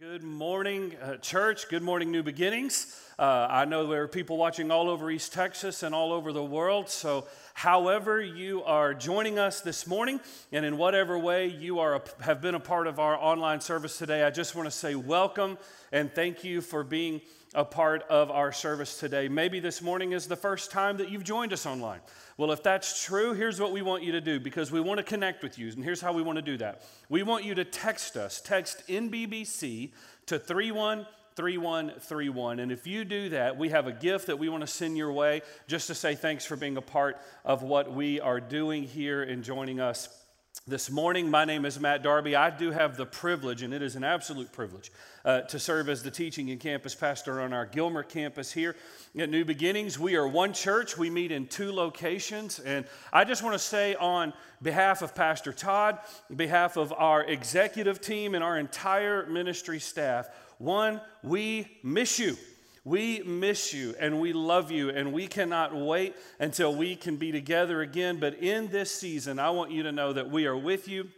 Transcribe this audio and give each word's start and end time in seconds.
Good 0.00 0.24
morning, 0.24 0.96
uh, 1.00 1.18
church. 1.18 1.68
Good 1.68 1.84
morning, 1.84 2.10
New 2.10 2.24
Beginnings. 2.24 3.00
Uh, 3.16 3.46
I 3.48 3.64
know 3.64 3.86
there 3.86 4.02
are 4.02 4.08
people 4.08 4.36
watching 4.36 4.72
all 4.72 4.90
over 4.90 5.08
East 5.08 5.32
Texas 5.32 5.84
and 5.84 5.94
all 5.94 6.12
over 6.12 6.32
the 6.32 6.42
world. 6.42 6.88
So, 6.88 7.28
however 7.54 8.20
you 8.20 8.64
are 8.64 8.92
joining 8.92 9.38
us 9.38 9.60
this 9.60 9.86
morning, 9.86 10.18
and 10.50 10.64
in 10.64 10.78
whatever 10.78 11.16
way 11.16 11.46
you 11.46 11.78
are 11.78 11.94
a, 11.94 12.02
have 12.24 12.40
been 12.40 12.56
a 12.56 12.60
part 12.60 12.88
of 12.88 12.98
our 12.98 13.14
online 13.14 13.60
service 13.60 13.96
today, 13.96 14.24
I 14.24 14.30
just 14.30 14.56
want 14.56 14.66
to 14.66 14.72
say 14.72 14.96
welcome 14.96 15.58
and 15.92 16.12
thank 16.12 16.42
you 16.42 16.60
for 16.60 16.82
being 16.82 17.20
a 17.54 17.64
part 17.64 18.02
of 18.10 18.30
our 18.30 18.52
service 18.52 18.98
today. 18.98 19.28
Maybe 19.28 19.60
this 19.60 19.80
morning 19.80 20.12
is 20.12 20.26
the 20.26 20.36
first 20.36 20.72
time 20.72 20.96
that 20.96 21.10
you've 21.10 21.24
joined 21.24 21.52
us 21.52 21.66
online. 21.66 22.00
Well, 22.36 22.50
if 22.50 22.64
that's 22.64 23.04
true, 23.04 23.32
here's 23.32 23.60
what 23.60 23.70
we 23.70 23.80
want 23.80 24.02
you 24.02 24.10
to 24.12 24.20
do 24.20 24.40
because 24.40 24.72
we 24.72 24.80
want 24.80 24.98
to 24.98 25.04
connect 25.04 25.42
with 25.42 25.58
you. 25.58 25.68
And 25.68 25.84
here's 25.84 26.00
how 26.00 26.12
we 26.12 26.22
want 26.22 26.36
to 26.36 26.42
do 26.42 26.56
that 26.58 26.82
we 27.08 27.22
want 27.22 27.44
you 27.44 27.54
to 27.54 27.64
text 27.64 28.16
us, 28.16 28.40
text 28.40 28.82
NBBC 28.88 29.92
to 30.26 30.38
313131. 30.38 32.58
And 32.58 32.72
if 32.72 32.86
you 32.86 33.04
do 33.04 33.28
that, 33.28 33.56
we 33.56 33.68
have 33.68 33.86
a 33.86 33.92
gift 33.92 34.26
that 34.26 34.38
we 34.38 34.48
want 34.48 34.62
to 34.62 34.66
send 34.66 34.96
your 34.96 35.12
way 35.12 35.42
just 35.68 35.86
to 35.86 35.94
say 35.94 36.16
thanks 36.16 36.44
for 36.44 36.56
being 36.56 36.76
a 36.76 36.82
part 36.82 37.20
of 37.44 37.62
what 37.62 37.92
we 37.92 38.20
are 38.20 38.40
doing 38.40 38.82
here 38.82 39.22
and 39.22 39.44
joining 39.44 39.78
us 39.78 40.23
this 40.66 40.90
morning. 40.90 41.30
My 41.30 41.44
name 41.44 41.66
is 41.66 41.78
Matt 41.78 42.02
Darby. 42.02 42.34
I 42.34 42.48
do 42.48 42.70
have 42.70 42.96
the 42.96 43.04
privilege, 43.04 43.60
and 43.60 43.74
it 43.74 43.82
is 43.82 43.96
an 43.96 44.04
absolute 44.04 44.50
privilege, 44.50 44.90
uh, 45.24 45.42
to 45.42 45.58
serve 45.58 45.90
as 45.90 46.02
the 46.02 46.10
teaching 46.10 46.50
and 46.50 46.58
campus 46.58 46.94
pastor 46.94 47.42
on 47.42 47.52
our 47.52 47.66
Gilmer 47.66 48.02
campus 48.02 48.50
here 48.50 48.74
at 49.18 49.28
New 49.28 49.44
Beginnings. 49.44 49.98
We 49.98 50.16
are 50.16 50.26
one 50.26 50.54
church, 50.54 50.96
we 50.96 51.10
meet 51.10 51.32
in 51.32 51.48
two 51.48 51.70
locations. 51.70 52.60
And 52.60 52.86
I 53.12 53.24
just 53.24 53.42
want 53.42 53.52
to 53.54 53.58
say, 53.58 53.94
on 53.96 54.32
behalf 54.62 55.02
of 55.02 55.14
Pastor 55.14 55.52
Todd, 55.52 55.98
behalf 56.34 56.78
of 56.78 56.94
our 56.94 57.22
executive 57.24 58.00
team, 58.00 58.34
and 58.34 58.42
our 58.42 58.58
entire 58.58 59.26
ministry 59.26 59.78
staff, 59.78 60.30
one, 60.56 61.00
we 61.22 61.68
miss 61.82 62.18
you. 62.18 62.38
We 62.84 63.22
miss 63.22 63.72
you 63.72 63.94
and 63.98 64.20
we 64.20 64.34
love 64.34 64.70
you, 64.70 64.90
and 64.90 65.12
we 65.12 65.26
cannot 65.26 65.74
wait 65.74 66.14
until 66.38 66.74
we 66.74 66.96
can 66.96 67.16
be 67.16 67.32
together 67.32 67.80
again. 67.80 68.20
But 68.20 68.34
in 68.34 68.68
this 68.68 68.90
season, 68.90 69.38
I 69.38 69.50
want 69.50 69.70
you 69.70 69.84
to 69.84 69.92
know 69.92 70.12
that 70.12 70.30
we 70.30 70.46
are 70.46 70.56
with 70.56 70.86
you, 70.86 71.08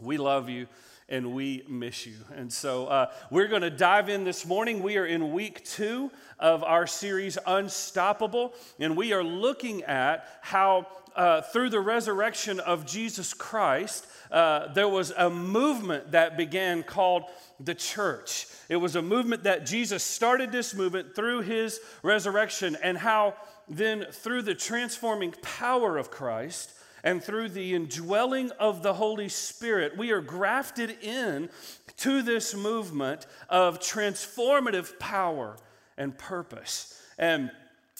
we 0.00 0.16
love 0.16 0.48
you, 0.48 0.66
and 1.08 1.32
we 1.32 1.62
miss 1.68 2.06
you. 2.06 2.16
And 2.34 2.52
so 2.52 2.86
uh, 2.86 3.12
we're 3.30 3.46
going 3.46 3.62
to 3.62 3.70
dive 3.70 4.08
in 4.08 4.24
this 4.24 4.44
morning. 4.44 4.82
We 4.82 4.96
are 4.96 5.06
in 5.06 5.32
week 5.32 5.64
two 5.64 6.10
of 6.38 6.64
our 6.64 6.86
series, 6.86 7.38
Unstoppable, 7.46 8.54
and 8.80 8.96
we 8.96 9.12
are 9.12 9.22
looking 9.22 9.84
at 9.84 10.26
how 10.40 10.88
uh, 11.16 11.42
through 11.42 11.70
the 11.70 11.80
resurrection 11.80 12.60
of 12.60 12.86
Jesus 12.86 13.34
Christ, 13.34 14.06
uh, 14.30 14.72
there 14.72 14.88
was 14.88 15.12
a 15.16 15.30
movement 15.30 16.12
that 16.12 16.36
began 16.36 16.82
called 16.82 17.24
the 17.60 17.74
church. 17.74 18.46
It 18.68 18.76
was 18.76 18.96
a 18.96 19.02
movement 19.02 19.44
that 19.44 19.66
Jesus 19.66 20.02
started 20.02 20.50
this 20.50 20.74
movement 20.74 21.14
through 21.14 21.42
his 21.42 21.80
resurrection, 22.02 22.76
and 22.82 22.98
how 22.98 23.34
then 23.68 24.06
through 24.10 24.42
the 24.42 24.54
transforming 24.54 25.32
power 25.42 25.96
of 25.96 26.10
Christ 26.10 26.72
and 27.02 27.22
through 27.22 27.50
the 27.50 27.74
indwelling 27.74 28.50
of 28.58 28.82
the 28.82 28.94
Holy 28.94 29.28
Spirit, 29.28 29.96
we 29.96 30.10
are 30.10 30.20
grafted 30.20 30.96
in 31.02 31.50
to 31.98 32.22
this 32.22 32.54
movement 32.54 33.26
of 33.48 33.78
transformative 33.78 34.98
power 34.98 35.56
and 35.96 36.16
purpose. 36.18 37.00
And, 37.18 37.50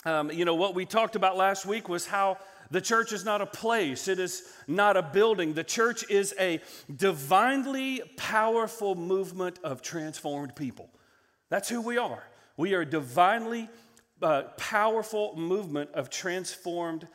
um, 0.04 0.32
you 0.32 0.44
know, 0.44 0.54
what 0.54 0.74
we 0.74 0.84
talked 0.84 1.16
about 1.16 1.36
last 1.36 1.64
week 1.64 1.88
was 1.88 2.06
how 2.06 2.38
the 2.74 2.80
church 2.80 3.12
is 3.12 3.24
not 3.24 3.40
a 3.40 3.46
place, 3.46 4.08
it 4.08 4.18
is 4.18 4.42
not 4.66 4.96
a 4.96 5.02
building. 5.02 5.54
The 5.54 5.62
church 5.62 6.04
is 6.10 6.34
a 6.40 6.60
divinely 6.92 8.02
powerful 8.16 8.96
movement 8.96 9.60
of 9.62 9.80
transformed 9.80 10.56
people. 10.56 10.90
That's 11.50 11.68
who 11.68 11.80
we 11.80 11.98
are. 11.98 12.24
We 12.56 12.74
are 12.74 12.80
a 12.80 12.86
divinely 12.86 13.68
uh, 14.20 14.42
powerful 14.56 15.36
movement 15.36 15.90
of 15.94 16.10
transformed 16.10 17.06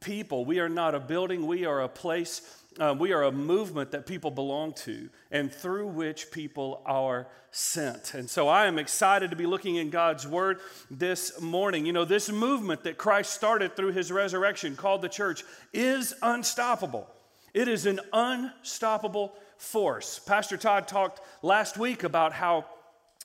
people. 0.00 0.44
We 0.44 0.60
are 0.60 0.68
not 0.68 0.94
a 0.94 1.00
building, 1.00 1.46
we 1.46 1.64
are 1.64 1.82
a 1.82 1.88
place 1.88 2.42
uh, 2.78 2.94
we 2.98 3.12
are 3.12 3.22
a 3.22 3.32
movement 3.32 3.92
that 3.92 4.06
people 4.06 4.30
belong 4.30 4.72
to 4.72 5.08
and 5.30 5.52
through 5.52 5.86
which 5.86 6.30
people 6.30 6.82
are 6.84 7.28
sent. 7.50 8.14
And 8.14 8.28
so 8.28 8.48
I 8.48 8.66
am 8.66 8.78
excited 8.78 9.30
to 9.30 9.36
be 9.36 9.46
looking 9.46 9.76
in 9.76 9.90
God's 9.90 10.26
word 10.26 10.58
this 10.90 11.40
morning. 11.40 11.86
You 11.86 11.92
know, 11.92 12.04
this 12.04 12.30
movement 12.30 12.82
that 12.84 12.98
Christ 12.98 13.32
started 13.32 13.76
through 13.76 13.92
his 13.92 14.10
resurrection, 14.10 14.74
called 14.74 15.02
the 15.02 15.08
church, 15.08 15.44
is 15.72 16.14
unstoppable. 16.20 17.08
It 17.52 17.68
is 17.68 17.86
an 17.86 18.00
unstoppable 18.12 19.34
force. 19.56 20.18
Pastor 20.18 20.56
Todd 20.56 20.88
talked 20.88 21.20
last 21.42 21.78
week 21.78 22.02
about 22.02 22.32
how 22.32 22.66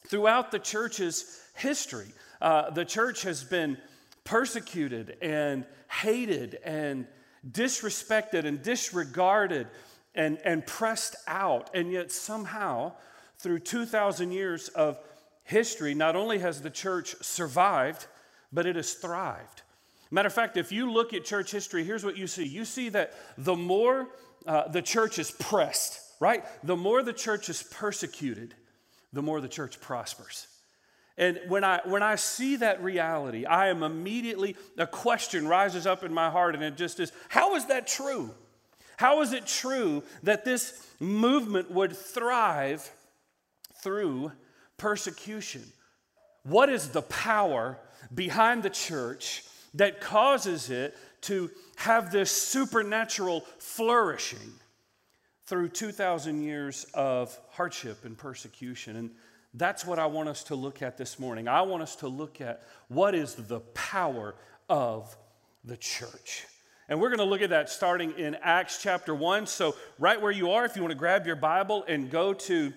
throughout 0.07 0.51
the 0.51 0.59
church's 0.59 1.41
history, 1.55 2.13
uh, 2.39 2.69
the 2.69 2.85
church 2.85 3.23
has 3.23 3.43
been 3.43 3.79
persecuted 4.29 5.17
and 5.23 5.65
hated 5.89 6.59
and 6.63 7.07
disrespected 7.49 8.45
and 8.45 8.61
disregarded 8.61 9.67
and, 10.13 10.37
and 10.45 10.65
pressed 10.67 11.15
out. 11.27 11.71
And 11.73 11.91
yet, 11.91 12.11
somehow, 12.11 12.93
through 13.39 13.59
2,000 13.59 14.31
years 14.31 14.67
of 14.69 14.99
history, 15.43 15.95
not 15.95 16.15
only 16.15 16.37
has 16.39 16.61
the 16.61 16.69
church 16.69 17.15
survived, 17.21 18.05
but 18.53 18.67
it 18.67 18.75
has 18.75 18.93
thrived. 18.93 19.63
Matter 20.11 20.27
of 20.27 20.33
fact, 20.33 20.57
if 20.57 20.71
you 20.71 20.91
look 20.91 21.11
at 21.15 21.25
church 21.25 21.51
history, 21.51 21.83
here's 21.83 22.05
what 22.05 22.15
you 22.15 22.27
see 22.27 22.45
you 22.45 22.65
see 22.65 22.89
that 22.89 23.13
the 23.35 23.55
more 23.55 24.09
uh, 24.45 24.67
the 24.67 24.81
church 24.81 25.17
is 25.17 25.31
pressed, 25.31 25.99
right? 26.19 26.43
The 26.63 26.77
more 26.77 27.01
the 27.01 27.13
church 27.13 27.49
is 27.49 27.63
persecuted, 27.63 28.53
the 29.11 29.23
more 29.23 29.41
the 29.41 29.47
church 29.47 29.81
prospers. 29.81 30.47
And 31.19 31.37
when 31.49 31.65
I, 31.65 31.81
when 31.83 32.01
I 32.01 32.15
see 32.15 32.55
that 32.55 32.81
reality, 32.81 33.45
I 33.45 33.67
am 33.67 33.83
immediately, 33.83 34.55
a 34.77 34.87
question 34.87 35.45
rises 35.49 35.85
up 35.85 36.01
in 36.05 36.13
my 36.13 36.29
heart, 36.29 36.55
and 36.55 36.63
it 36.63 36.77
just 36.77 37.01
is 37.01 37.11
how 37.27 37.55
is 37.55 37.65
that 37.65 37.87
true? 37.87 38.33
How 38.95 39.21
is 39.21 39.33
it 39.33 39.45
true 39.45 40.03
that 40.23 40.45
this 40.45 40.87
movement 40.99 41.69
would 41.71 41.95
thrive 41.95 42.89
through 43.83 44.31
persecution? 44.77 45.63
What 46.43 46.69
is 46.69 46.89
the 46.89 47.01
power 47.01 47.77
behind 48.13 48.63
the 48.63 48.69
church 48.69 49.43
that 49.73 49.99
causes 49.99 50.69
it 50.69 50.97
to 51.21 51.51
have 51.75 52.13
this 52.13 52.31
supernatural 52.31 53.41
flourishing 53.57 54.53
through 55.47 55.67
2,000 55.69 56.43
years 56.43 56.85
of 56.93 57.37
hardship 57.51 58.05
and 58.05 58.17
persecution? 58.17 58.95
And 58.95 59.11
that's 59.53 59.85
what 59.85 59.99
I 59.99 60.05
want 60.05 60.29
us 60.29 60.43
to 60.45 60.55
look 60.55 60.81
at 60.81 60.97
this 60.97 61.19
morning. 61.19 61.47
I 61.47 61.61
want 61.63 61.81
us 61.81 61.95
to 61.97 62.07
look 62.07 62.39
at 62.41 62.63
what 62.87 63.15
is 63.15 63.35
the 63.35 63.59
power 63.59 64.35
of 64.69 65.15
the 65.63 65.77
church. 65.77 66.45
And 66.87 66.99
we're 66.99 67.09
going 67.09 67.19
to 67.19 67.25
look 67.25 67.41
at 67.41 67.51
that 67.51 67.69
starting 67.69 68.11
in 68.17 68.35
Acts 68.41 68.81
chapter 68.81 69.13
1. 69.13 69.47
So, 69.47 69.75
right 69.99 70.19
where 70.19 70.31
you 70.31 70.51
are, 70.51 70.65
if 70.65 70.75
you 70.75 70.81
want 70.81 70.91
to 70.91 70.97
grab 70.97 71.25
your 71.25 71.35
Bible 71.35 71.83
and 71.87 72.09
go 72.09 72.33
to 72.33 72.73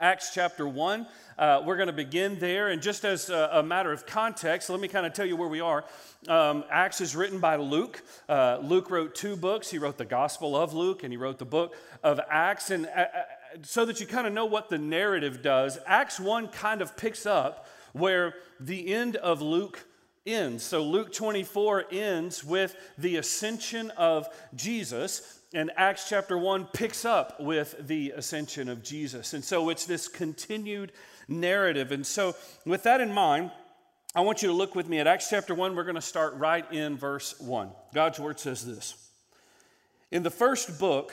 Acts 0.00 0.32
chapter 0.34 0.68
1, 0.68 1.06
uh, 1.38 1.62
we're 1.64 1.76
going 1.76 1.86
to 1.86 1.92
begin 1.92 2.38
there. 2.38 2.68
And 2.68 2.82
just 2.82 3.04
as 3.04 3.30
a, 3.30 3.50
a, 3.52 3.62
matter 3.62 3.92
of 3.92 4.04
context, 4.04 4.68
let 4.68 4.80
me 4.80 4.88
kind 4.88 5.06
of 5.06 5.12
tell 5.12 5.24
you 5.24 5.36
where 5.36 5.48
we 5.48 5.60
are. 5.60 5.84
Um, 6.28 6.64
Acts 6.70 7.00
is 7.00 7.14
written 7.16 7.38
by 7.38 7.56
Luke. 7.56 8.02
Uh, 8.28 8.58
Luke 8.62 8.90
wrote 8.90 9.14
two 9.14 9.36
books. 9.36 9.70
He 9.70 9.78
wrote 9.78 9.96
the 9.96 10.04
Gospel 10.04 10.56
of 10.56 10.74
Luke 10.74 11.02
and 11.02 11.12
he 11.12 11.16
wrote 11.16 11.38
the 11.38 11.46
book 11.46 11.74
of 12.02 12.20
Acts. 12.28 12.70
And 12.70 12.86
uh, 12.86 13.00
uh 13.00 13.22
so 13.62 13.84
that 13.84 14.00
you 14.00 14.06
kind 14.06 14.26
of 14.26 14.32
know 14.32 14.46
what 14.46 14.68
the 14.68 14.78
narrative 14.78 15.42
does, 15.42 15.78
Acts 15.86 16.20
1 16.20 16.48
kind 16.48 16.82
of 16.82 16.96
picks 16.96 17.26
up 17.26 17.66
where 17.92 18.34
the 18.60 18.92
end 18.92 19.16
of 19.16 19.40
Luke 19.40 19.84
ends. 20.26 20.62
So 20.64 20.82
Luke 20.82 21.12
24 21.12 21.86
ends 21.90 22.44
with 22.44 22.76
the 22.98 23.16
ascension 23.16 23.90
of 23.92 24.28
Jesus, 24.54 25.40
and 25.54 25.70
Acts 25.76 26.08
chapter 26.08 26.36
1 26.36 26.66
picks 26.66 27.04
up 27.04 27.40
with 27.40 27.74
the 27.86 28.10
ascension 28.10 28.68
of 28.68 28.82
Jesus. 28.82 29.32
And 29.32 29.44
so 29.44 29.70
it's 29.70 29.86
this 29.86 30.08
continued 30.08 30.92
narrative. 31.28 31.92
And 31.92 32.06
so, 32.06 32.34
with 32.64 32.82
that 32.82 33.00
in 33.00 33.12
mind, 33.12 33.50
I 34.14 34.20
want 34.20 34.42
you 34.42 34.48
to 34.48 34.54
look 34.54 34.74
with 34.74 34.88
me 34.88 34.98
at 34.98 35.06
Acts 35.06 35.28
chapter 35.28 35.54
1. 35.54 35.76
We're 35.76 35.84
going 35.84 35.94
to 35.94 36.00
start 36.00 36.34
right 36.34 36.70
in 36.72 36.96
verse 36.96 37.38
1. 37.40 37.70
God's 37.94 38.18
word 38.18 38.40
says 38.40 38.64
this 38.64 39.10
In 40.10 40.22
the 40.22 40.30
first 40.30 40.78
book, 40.78 41.12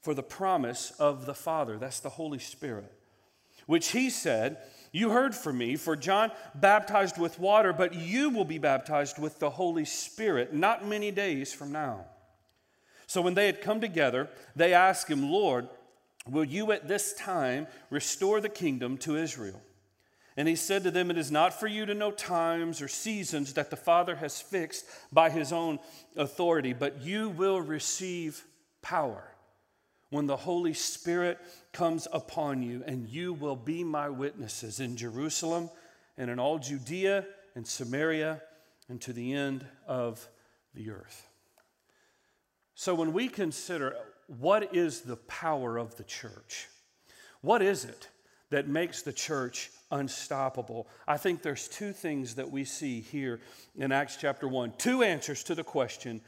for 0.00 0.14
the 0.14 0.22
promise 0.22 0.92
of 0.98 1.26
the 1.26 1.34
Father. 1.34 1.76
That's 1.78 2.00
the 2.00 2.08
Holy 2.08 2.38
Spirit, 2.38 2.92
which 3.66 3.88
he 3.88 4.10
said 4.10 4.58
You 4.92 5.10
heard 5.10 5.34
from 5.34 5.58
me, 5.58 5.76
for 5.76 5.94
John 5.94 6.32
baptized 6.54 7.18
with 7.18 7.38
water, 7.38 7.72
but 7.72 7.94
you 7.94 8.30
will 8.30 8.44
be 8.44 8.58
baptized 8.58 9.18
with 9.18 9.38
the 9.38 9.50
Holy 9.50 9.84
Spirit 9.84 10.52
not 10.52 10.86
many 10.86 11.10
days 11.10 11.52
from 11.52 11.70
now. 11.70 12.06
So 13.06 13.22
when 13.22 13.34
they 13.34 13.46
had 13.46 13.60
come 13.60 13.80
together, 13.80 14.28
they 14.56 14.72
asked 14.72 15.08
him, 15.08 15.30
Lord, 15.30 15.68
will 16.28 16.44
you 16.44 16.72
at 16.72 16.88
this 16.88 17.12
time 17.14 17.66
restore 17.90 18.40
the 18.40 18.48
kingdom 18.48 18.96
to 18.98 19.16
Israel? 19.16 19.60
And 20.36 20.48
he 20.48 20.56
said 20.56 20.84
to 20.84 20.90
them, 20.90 21.10
It 21.10 21.18
is 21.18 21.30
not 21.30 21.58
for 21.58 21.66
you 21.66 21.84
to 21.86 21.94
know 21.94 22.12
times 22.12 22.80
or 22.80 22.88
seasons 22.88 23.52
that 23.54 23.68
the 23.68 23.76
Father 23.76 24.16
has 24.16 24.40
fixed 24.40 24.86
by 25.12 25.28
his 25.28 25.52
own 25.52 25.80
authority, 26.16 26.72
but 26.72 27.02
you 27.02 27.28
will 27.28 27.60
receive 27.60 28.44
power 28.80 29.30
when 30.10 30.26
the 30.26 30.36
Holy 30.36 30.74
Spirit 30.74 31.38
comes 31.72 32.06
upon 32.12 32.62
you, 32.62 32.82
and 32.86 33.08
you 33.08 33.32
will 33.32 33.56
be 33.56 33.84
my 33.84 34.08
witnesses 34.08 34.80
in 34.80 34.96
Jerusalem 34.96 35.70
and 36.18 36.30
in 36.30 36.38
all 36.38 36.58
Judea 36.58 37.24
and 37.54 37.66
Samaria 37.66 38.42
and 38.88 39.00
to 39.02 39.12
the 39.12 39.32
end 39.32 39.64
of 39.86 40.28
the 40.74 40.90
earth. 40.90 41.26
So, 42.74 42.94
when 42.94 43.12
we 43.12 43.28
consider 43.28 43.94
what 44.26 44.74
is 44.74 45.02
the 45.02 45.16
power 45.16 45.76
of 45.76 45.96
the 45.96 46.04
church, 46.04 46.68
what 47.40 47.62
is 47.62 47.84
it 47.84 48.08
that 48.50 48.68
makes 48.68 49.02
the 49.02 49.12
church 49.12 49.70
unstoppable? 49.90 50.88
I 51.06 51.16
think 51.16 51.42
there's 51.42 51.68
two 51.68 51.92
things 51.92 52.34
that 52.34 52.50
we 52.50 52.64
see 52.64 53.00
here 53.00 53.40
in 53.76 53.92
Acts 53.92 54.16
chapter 54.16 54.48
1. 54.48 54.74
Two 54.78 55.02
answers 55.02 55.44
to 55.44 55.54
the 55.54 55.64
question 55.64 56.20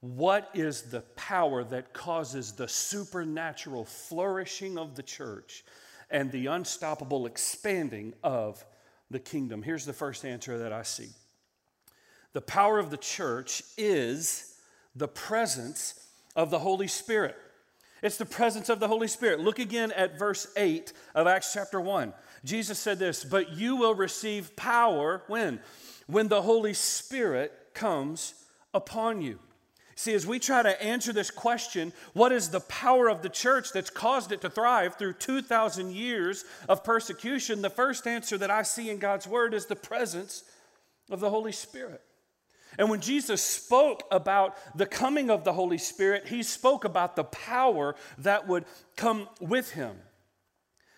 what 0.00 0.50
is 0.54 0.82
the 0.82 1.00
power 1.16 1.64
that 1.64 1.92
causes 1.92 2.52
the 2.52 2.68
supernatural 2.68 3.84
flourishing 3.84 4.78
of 4.78 4.94
the 4.94 5.02
church 5.02 5.64
and 6.10 6.30
the 6.30 6.46
unstoppable 6.46 7.26
expanding 7.26 8.12
of 8.22 8.64
the 9.10 9.18
kingdom? 9.18 9.62
Here's 9.62 9.84
the 9.84 9.92
first 9.92 10.24
answer 10.24 10.58
that 10.58 10.72
I 10.72 10.82
see 10.82 11.08
the 12.32 12.40
power 12.42 12.78
of 12.78 12.90
the 12.90 12.98
church 12.98 13.62
is 13.78 14.54
the 14.94 15.08
presence 15.08 15.94
of 16.34 16.50
the 16.50 16.58
Holy 16.58 16.88
Spirit. 16.88 17.34
It's 18.02 18.18
the 18.18 18.26
presence 18.26 18.68
of 18.68 18.78
the 18.78 18.88
Holy 18.88 19.08
Spirit. 19.08 19.40
Look 19.40 19.58
again 19.58 19.90
at 19.92 20.18
verse 20.18 20.46
8 20.56 20.92
of 21.14 21.26
Acts 21.26 21.54
chapter 21.54 21.80
1. 21.80 22.12
Jesus 22.44 22.78
said 22.78 22.98
this, 22.98 23.24
but 23.24 23.52
you 23.52 23.76
will 23.76 23.94
receive 23.94 24.54
power 24.54 25.22
when? 25.28 25.60
When 26.06 26.28
the 26.28 26.42
Holy 26.42 26.74
Spirit 26.74 27.52
comes 27.72 28.34
upon 28.74 29.22
you. 29.22 29.38
See, 29.98 30.12
as 30.12 30.26
we 30.26 30.38
try 30.38 30.62
to 30.62 30.82
answer 30.82 31.10
this 31.10 31.30
question, 31.30 31.90
what 32.12 32.30
is 32.30 32.50
the 32.50 32.60
power 32.60 33.08
of 33.08 33.22
the 33.22 33.30
church 33.30 33.72
that's 33.72 33.88
caused 33.88 34.30
it 34.30 34.42
to 34.42 34.50
thrive 34.50 34.96
through 34.96 35.14
2,000 35.14 35.90
years 35.90 36.44
of 36.68 36.84
persecution? 36.84 37.62
The 37.62 37.70
first 37.70 38.06
answer 38.06 38.36
that 38.36 38.50
I 38.50 38.62
see 38.62 38.90
in 38.90 38.98
God's 38.98 39.26
word 39.26 39.54
is 39.54 39.64
the 39.64 39.74
presence 39.74 40.44
of 41.10 41.20
the 41.20 41.30
Holy 41.30 41.50
Spirit. 41.50 42.02
And 42.78 42.90
when 42.90 43.00
Jesus 43.00 43.40
spoke 43.42 44.02
about 44.10 44.58
the 44.76 44.84
coming 44.84 45.30
of 45.30 45.44
the 45.44 45.54
Holy 45.54 45.78
Spirit, 45.78 46.26
he 46.28 46.42
spoke 46.42 46.84
about 46.84 47.16
the 47.16 47.24
power 47.24 47.96
that 48.18 48.46
would 48.46 48.66
come 48.96 49.30
with 49.40 49.70
him. 49.70 49.96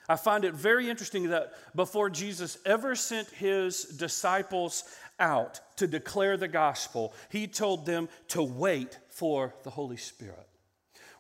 I 0.09 0.17
find 0.17 0.45
it 0.45 0.55
very 0.55 0.89
interesting 0.91 1.29
that 1.29 1.53
before 1.77 2.11
Jesus 2.11 2.59
ever 2.65 2.97
sent 2.97 3.29
his 3.29 3.85
disciples 3.85 4.85
out 5.19 5.61
to 5.77 5.87
declare 5.87 6.37
the 6.37 6.49
gospel, 6.49 7.13
he 7.31 7.47
told 7.47 7.87
them 7.87 8.09
to 8.29 8.43
wait 8.43 8.99
for 9.09 9.55
the 9.65 9.71
Holy 9.71 9.97
Spirit. 9.97 10.49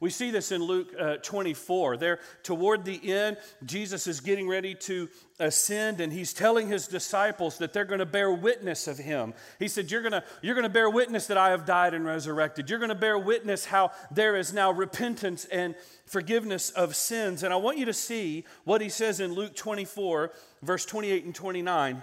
We 0.00 0.11
see 0.11 0.31
this 0.31 0.53
in 0.53 0.62
Luke 0.62 0.95
uh, 0.99 1.17
24. 1.17 1.97
There, 1.97 2.21
toward 2.45 2.85
the 2.85 3.12
end, 3.12 3.37
Jesus 3.65 4.06
is 4.06 4.21
getting 4.21 4.49
ready 4.49 4.75
to 4.75 5.09
ascend, 5.41 6.00
and 6.00 6.12
he's 6.12 6.33
telling 6.33 6.69
his 6.69 6.87
disciples 6.87 7.59
that 7.59 7.73
they're 7.73 7.85
going 7.85 7.99
to 7.99 8.06
bear 8.06 8.31
witness 8.33 8.87
of 8.87 8.99
him. 8.99 9.35
He 9.59 9.67
said, 9.67 9.91
You're 9.91 10.03
going 10.03 10.23
you're 10.41 10.55
going 10.55 10.65
to 10.65 10.69
bear 10.69 10.89
witness 10.89 11.27
that 11.27 11.37
I 11.37 11.50
have 11.50 11.67
died 11.67 11.95
and 11.95 12.05
resurrected. 12.05 12.71
You're 12.71 12.79
going 12.79 12.91
to 12.91 12.95
bear 12.95 13.19
witness 13.19 13.65
how 13.65 13.91
there 14.12 14.37
is 14.37 14.53
now 14.53 14.71
repentance 14.71 15.47
and 15.47 15.75
forgiveness 16.06 16.71
of 16.71 16.95
sins. 16.95 17.43
And 17.43 17.53
I 17.53 17.56
want 17.56 17.79
you 17.79 17.87
to 17.87 17.93
see 17.93 18.45
what 18.65 18.81
he 18.81 18.89
says 18.89 19.19
in 19.19 19.33
Luke 19.33 19.56
24, 19.56 20.31
verse 20.62 20.87
28 20.87 21.25
and 21.25 21.35
29 21.35 22.03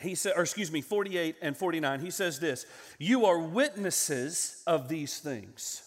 he 0.00 0.14
said, 0.14 0.34
or 0.36 0.42
excuse 0.42 0.70
me, 0.70 0.82
48 0.82 1.36
and 1.40 1.56
49, 1.56 2.00
he 2.00 2.10
says 2.10 2.38
this 2.38 2.66
You 2.98 3.26
are 3.26 3.38
witnesses 3.38 4.62
of 4.66 4.88
these 4.88 5.18
things. 5.18 5.82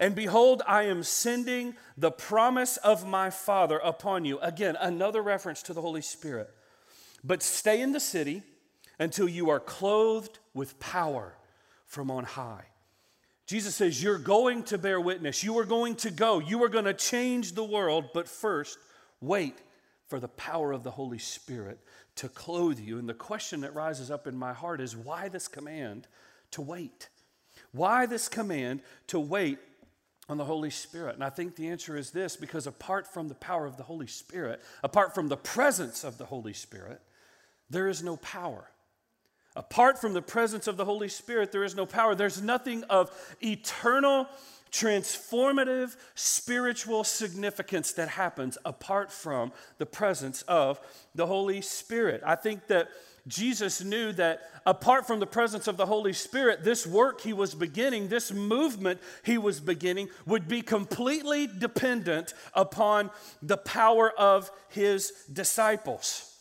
And 0.00 0.14
behold, 0.14 0.62
I 0.66 0.84
am 0.84 1.02
sending 1.02 1.74
the 1.96 2.10
promise 2.10 2.78
of 2.78 3.06
my 3.06 3.30
Father 3.30 3.78
upon 3.78 4.24
you. 4.24 4.38
Again, 4.40 4.76
another 4.80 5.22
reference 5.22 5.62
to 5.64 5.74
the 5.74 5.82
Holy 5.82 6.00
Spirit. 6.00 6.50
But 7.22 7.42
stay 7.42 7.80
in 7.80 7.92
the 7.92 8.00
city 8.00 8.42
until 8.98 9.28
you 9.28 9.50
are 9.50 9.60
clothed 9.60 10.38
with 10.54 10.80
power 10.80 11.34
from 11.86 12.10
on 12.10 12.24
high. 12.24 12.64
Jesus 13.46 13.74
says, 13.74 14.02
You're 14.02 14.18
going 14.18 14.62
to 14.64 14.78
bear 14.78 15.00
witness. 15.00 15.42
You 15.42 15.58
are 15.58 15.64
going 15.64 15.96
to 15.96 16.10
go. 16.10 16.38
You 16.38 16.62
are 16.64 16.68
going 16.68 16.86
to 16.86 16.94
change 16.94 17.52
the 17.52 17.64
world. 17.64 18.10
But 18.12 18.28
first, 18.28 18.78
wait 19.20 19.56
for 20.12 20.20
the 20.20 20.28
power 20.28 20.72
of 20.72 20.82
the 20.82 20.90
Holy 20.90 21.16
Spirit 21.16 21.80
to 22.16 22.28
clothe 22.28 22.78
you. 22.78 22.98
And 22.98 23.08
the 23.08 23.14
question 23.14 23.62
that 23.62 23.74
rises 23.74 24.10
up 24.10 24.26
in 24.26 24.36
my 24.36 24.52
heart 24.52 24.78
is 24.78 24.94
why 24.94 25.30
this 25.30 25.48
command 25.48 26.06
to 26.50 26.60
wait? 26.60 27.08
Why 27.72 28.04
this 28.04 28.28
command 28.28 28.82
to 29.06 29.18
wait 29.18 29.58
on 30.28 30.36
the 30.36 30.44
Holy 30.44 30.68
Spirit? 30.68 31.14
And 31.14 31.24
I 31.24 31.30
think 31.30 31.56
the 31.56 31.68
answer 31.68 31.96
is 31.96 32.10
this 32.10 32.36
because 32.36 32.66
apart 32.66 33.06
from 33.06 33.28
the 33.28 33.34
power 33.34 33.64
of 33.64 33.78
the 33.78 33.84
Holy 33.84 34.06
Spirit, 34.06 34.60
apart 34.84 35.14
from 35.14 35.28
the 35.28 35.36
presence 35.38 36.04
of 36.04 36.18
the 36.18 36.26
Holy 36.26 36.52
Spirit, 36.52 37.00
there 37.70 37.88
is 37.88 38.02
no 38.02 38.18
power. 38.18 38.68
Apart 39.56 39.98
from 39.98 40.12
the 40.12 40.20
presence 40.20 40.66
of 40.66 40.76
the 40.76 40.84
Holy 40.84 41.08
Spirit, 41.08 41.52
there 41.52 41.64
is 41.64 41.74
no 41.74 41.86
power. 41.86 42.14
There's 42.14 42.42
nothing 42.42 42.84
of 42.90 43.10
eternal 43.42 44.28
transformative 44.72 45.96
spiritual 46.14 47.04
significance 47.04 47.92
that 47.92 48.08
happens 48.08 48.56
apart 48.64 49.12
from 49.12 49.52
the 49.78 49.86
presence 49.86 50.42
of 50.42 50.80
the 51.14 51.26
Holy 51.26 51.60
Spirit. 51.60 52.22
I 52.24 52.34
think 52.34 52.66
that 52.68 52.88
Jesus 53.28 53.84
knew 53.84 54.12
that 54.14 54.40
apart 54.66 55.06
from 55.06 55.20
the 55.20 55.26
presence 55.26 55.68
of 55.68 55.76
the 55.76 55.86
Holy 55.86 56.12
Spirit, 56.12 56.64
this 56.64 56.86
work 56.86 57.20
he 57.20 57.32
was 57.32 57.54
beginning, 57.54 58.08
this 58.08 58.32
movement 58.32 59.00
he 59.24 59.38
was 59.38 59.60
beginning, 59.60 60.08
would 60.26 60.48
be 60.48 60.62
completely 60.62 61.46
dependent 61.46 62.34
upon 62.54 63.10
the 63.40 63.58
power 63.58 64.10
of 64.10 64.50
his 64.68 65.12
disciples. 65.32 66.31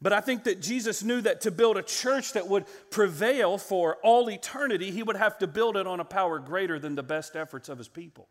But 0.00 0.12
I 0.12 0.20
think 0.20 0.44
that 0.44 0.60
Jesus 0.60 1.02
knew 1.02 1.20
that 1.22 1.42
to 1.42 1.50
build 1.50 1.76
a 1.76 1.82
church 1.82 2.32
that 2.32 2.48
would 2.48 2.66
prevail 2.90 3.58
for 3.58 3.96
all 4.02 4.30
eternity, 4.30 4.90
he 4.90 5.02
would 5.02 5.16
have 5.16 5.38
to 5.38 5.46
build 5.46 5.76
it 5.76 5.86
on 5.86 6.00
a 6.00 6.04
power 6.04 6.38
greater 6.38 6.78
than 6.78 6.94
the 6.94 7.02
best 7.02 7.36
efforts 7.36 7.68
of 7.68 7.78
his 7.78 7.88
people. 7.88 8.28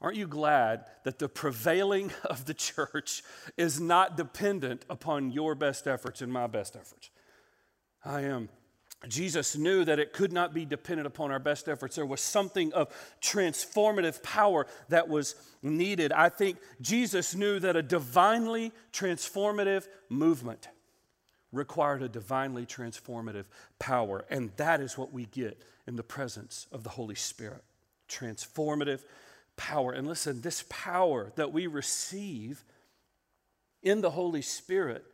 Aren't 0.00 0.16
you 0.16 0.26
glad 0.26 0.84
that 1.04 1.18
the 1.18 1.28
prevailing 1.28 2.12
of 2.24 2.44
the 2.44 2.54
church 2.54 3.22
is 3.56 3.80
not 3.80 4.16
dependent 4.16 4.84
upon 4.88 5.30
your 5.30 5.54
best 5.54 5.86
efforts 5.86 6.22
and 6.22 6.32
my 6.32 6.46
best 6.46 6.76
efforts? 6.76 7.10
I 8.04 8.22
am 8.22 8.48
Jesus 9.06 9.56
knew 9.56 9.84
that 9.84 10.00
it 10.00 10.12
could 10.12 10.32
not 10.32 10.52
be 10.52 10.64
dependent 10.64 11.06
upon 11.06 11.30
our 11.30 11.38
best 11.38 11.68
efforts. 11.68 11.94
There 11.94 12.04
was 12.04 12.20
something 12.20 12.72
of 12.72 12.88
transformative 13.22 14.22
power 14.24 14.66
that 14.88 15.08
was 15.08 15.36
needed. 15.62 16.10
I 16.10 16.28
think 16.30 16.58
Jesus 16.80 17.34
knew 17.36 17.60
that 17.60 17.76
a 17.76 17.82
divinely 17.82 18.72
transformative 18.92 19.86
movement 20.08 20.68
required 21.52 22.02
a 22.02 22.08
divinely 22.08 22.66
transformative 22.66 23.44
power. 23.78 24.24
And 24.30 24.50
that 24.56 24.80
is 24.80 24.98
what 24.98 25.12
we 25.12 25.26
get 25.26 25.62
in 25.86 25.94
the 25.94 26.02
presence 26.02 26.66
of 26.72 26.82
the 26.82 26.90
Holy 26.90 27.14
Spirit 27.14 27.62
transformative 28.08 29.04
power. 29.56 29.92
And 29.92 30.06
listen, 30.06 30.40
this 30.40 30.64
power 30.68 31.30
that 31.36 31.52
we 31.52 31.66
receive 31.66 32.64
in 33.82 34.00
the 34.00 34.10
Holy 34.10 34.42
Spirit 34.42 35.04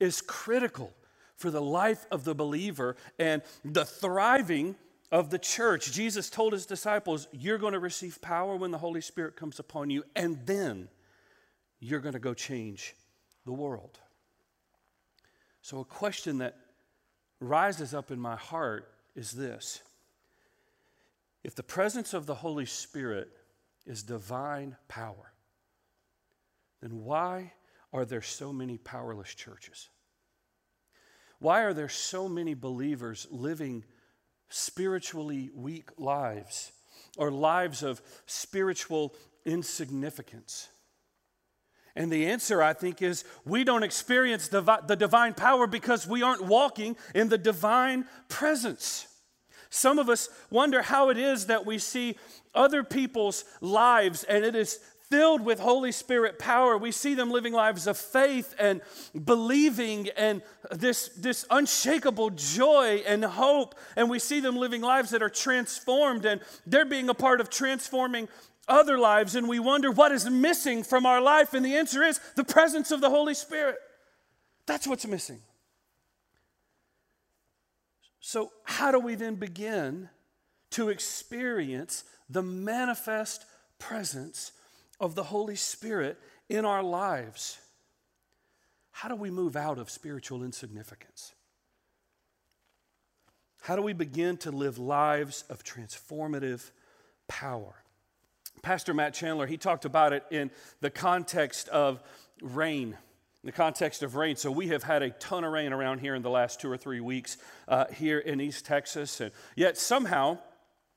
is 0.00 0.20
critical 0.20 0.92
for 1.38 1.50
the 1.50 1.62
life 1.62 2.06
of 2.10 2.24
the 2.24 2.34
believer 2.34 2.96
and 3.18 3.42
the 3.64 3.84
thriving 3.84 4.76
of 5.10 5.30
the 5.30 5.38
church. 5.38 5.92
Jesus 5.92 6.28
told 6.28 6.52
his 6.52 6.66
disciples, 6.66 7.28
You're 7.32 7.58
going 7.58 7.72
to 7.72 7.78
receive 7.78 8.20
power 8.20 8.56
when 8.56 8.72
the 8.72 8.78
Holy 8.78 9.00
Spirit 9.00 9.36
comes 9.36 9.58
upon 9.58 9.88
you, 9.88 10.04
and 10.14 10.44
then 10.44 10.88
you're 11.80 12.00
going 12.00 12.14
to 12.14 12.18
go 12.18 12.34
change 12.34 12.94
the 13.46 13.52
world. 13.52 13.98
So, 15.62 15.80
a 15.80 15.84
question 15.84 16.38
that 16.38 16.56
rises 17.40 17.94
up 17.94 18.10
in 18.10 18.18
my 18.18 18.36
heart 18.36 18.92
is 19.14 19.32
this 19.32 19.80
If 21.44 21.54
the 21.54 21.62
presence 21.62 22.14
of 22.14 22.26
the 22.26 22.34
Holy 22.34 22.66
Spirit 22.66 23.30
is 23.86 24.02
divine 24.02 24.76
power, 24.88 25.32
then 26.82 27.04
why 27.04 27.52
are 27.92 28.04
there 28.04 28.22
so 28.22 28.52
many 28.52 28.76
powerless 28.76 29.34
churches? 29.34 29.88
Why 31.40 31.62
are 31.62 31.72
there 31.72 31.88
so 31.88 32.28
many 32.28 32.54
believers 32.54 33.26
living 33.30 33.84
spiritually 34.48 35.50
weak 35.54 35.90
lives 35.98 36.72
or 37.16 37.30
lives 37.30 37.82
of 37.82 38.02
spiritual 38.26 39.14
insignificance? 39.44 40.68
And 41.94 42.12
the 42.12 42.26
answer, 42.26 42.62
I 42.62 42.74
think, 42.74 43.02
is 43.02 43.24
we 43.44 43.64
don't 43.64 43.82
experience 43.82 44.48
the, 44.48 44.60
the 44.86 44.96
divine 44.96 45.34
power 45.34 45.66
because 45.66 46.06
we 46.06 46.22
aren't 46.22 46.44
walking 46.44 46.96
in 47.14 47.28
the 47.28 47.38
divine 47.38 48.06
presence. 48.28 49.08
Some 49.70 49.98
of 49.98 50.08
us 50.08 50.28
wonder 50.50 50.82
how 50.82 51.10
it 51.10 51.18
is 51.18 51.46
that 51.46 51.66
we 51.66 51.78
see 51.78 52.16
other 52.54 52.82
people's 52.82 53.44
lives 53.60 54.24
and 54.24 54.44
it 54.44 54.54
is 54.54 54.78
filled 55.10 55.40
with 55.44 55.58
Holy 55.58 55.92
Spirit 55.92 56.38
power. 56.38 56.76
We 56.76 56.92
see 56.92 57.14
them 57.14 57.30
living 57.30 57.52
lives 57.52 57.86
of 57.86 57.96
faith 57.96 58.54
and 58.58 58.80
believing 59.24 60.08
and 60.16 60.42
this, 60.70 61.08
this 61.16 61.46
unshakable 61.50 62.30
joy 62.30 63.02
and 63.06 63.24
hope. 63.24 63.74
And 63.96 64.10
we 64.10 64.18
see 64.18 64.40
them 64.40 64.56
living 64.56 64.82
lives 64.82 65.10
that 65.10 65.22
are 65.22 65.30
transformed 65.30 66.24
and 66.24 66.40
they're 66.66 66.84
being 66.84 67.08
a 67.08 67.14
part 67.14 67.40
of 67.40 67.50
transforming 67.50 68.28
other 68.66 68.98
lives 68.98 69.34
and 69.34 69.48
we 69.48 69.58
wonder 69.58 69.90
what 69.90 70.12
is 70.12 70.28
missing 70.28 70.82
from 70.82 71.06
our 71.06 71.20
life. 71.20 71.54
And 71.54 71.64
the 71.64 71.76
answer 71.76 72.02
is 72.02 72.20
the 72.36 72.44
presence 72.44 72.90
of 72.90 73.00
the 73.00 73.10
Holy 73.10 73.34
Spirit. 73.34 73.76
That's 74.66 74.86
what's 74.86 75.06
missing. 75.06 75.40
So, 78.20 78.50
how 78.64 78.92
do 78.92 78.98
we 78.98 79.14
then 79.14 79.36
begin 79.36 80.10
to 80.72 80.90
experience 80.90 82.04
the 82.28 82.42
manifest 82.42 83.46
presence 83.78 84.52
of 85.00 85.14
the 85.14 85.24
Holy 85.24 85.56
Spirit 85.56 86.18
in 86.48 86.64
our 86.64 86.82
lives? 86.82 87.58
How 88.90 89.08
do 89.08 89.14
we 89.14 89.30
move 89.30 89.56
out 89.56 89.78
of 89.78 89.90
spiritual 89.90 90.42
insignificance? 90.42 91.32
How 93.62 93.76
do 93.76 93.82
we 93.82 93.92
begin 93.92 94.36
to 94.38 94.50
live 94.50 94.78
lives 94.78 95.44
of 95.48 95.62
transformative 95.62 96.70
power? 97.28 97.74
Pastor 98.62 98.94
Matt 98.94 99.14
Chandler, 99.14 99.46
he 99.46 99.56
talked 99.56 99.84
about 99.84 100.12
it 100.12 100.24
in 100.30 100.50
the 100.80 100.90
context 100.90 101.68
of 101.68 102.02
rain. 102.42 102.88
In 102.88 103.46
the 103.46 103.52
context 103.52 104.02
of 104.02 104.16
rain. 104.16 104.36
So, 104.36 104.50
we 104.50 104.68
have 104.68 104.82
had 104.82 105.02
a 105.02 105.10
ton 105.10 105.44
of 105.44 105.52
rain 105.52 105.72
around 105.72 106.00
here 106.00 106.14
in 106.14 106.22
the 106.22 106.30
last 106.30 106.60
two 106.60 106.70
or 106.70 106.76
three 106.76 107.00
weeks 107.00 107.36
uh, 107.68 107.84
here 107.92 108.18
in 108.18 108.40
East 108.40 108.66
Texas. 108.66 109.20
And 109.20 109.30
yet, 109.54 109.78
somehow, 109.78 110.38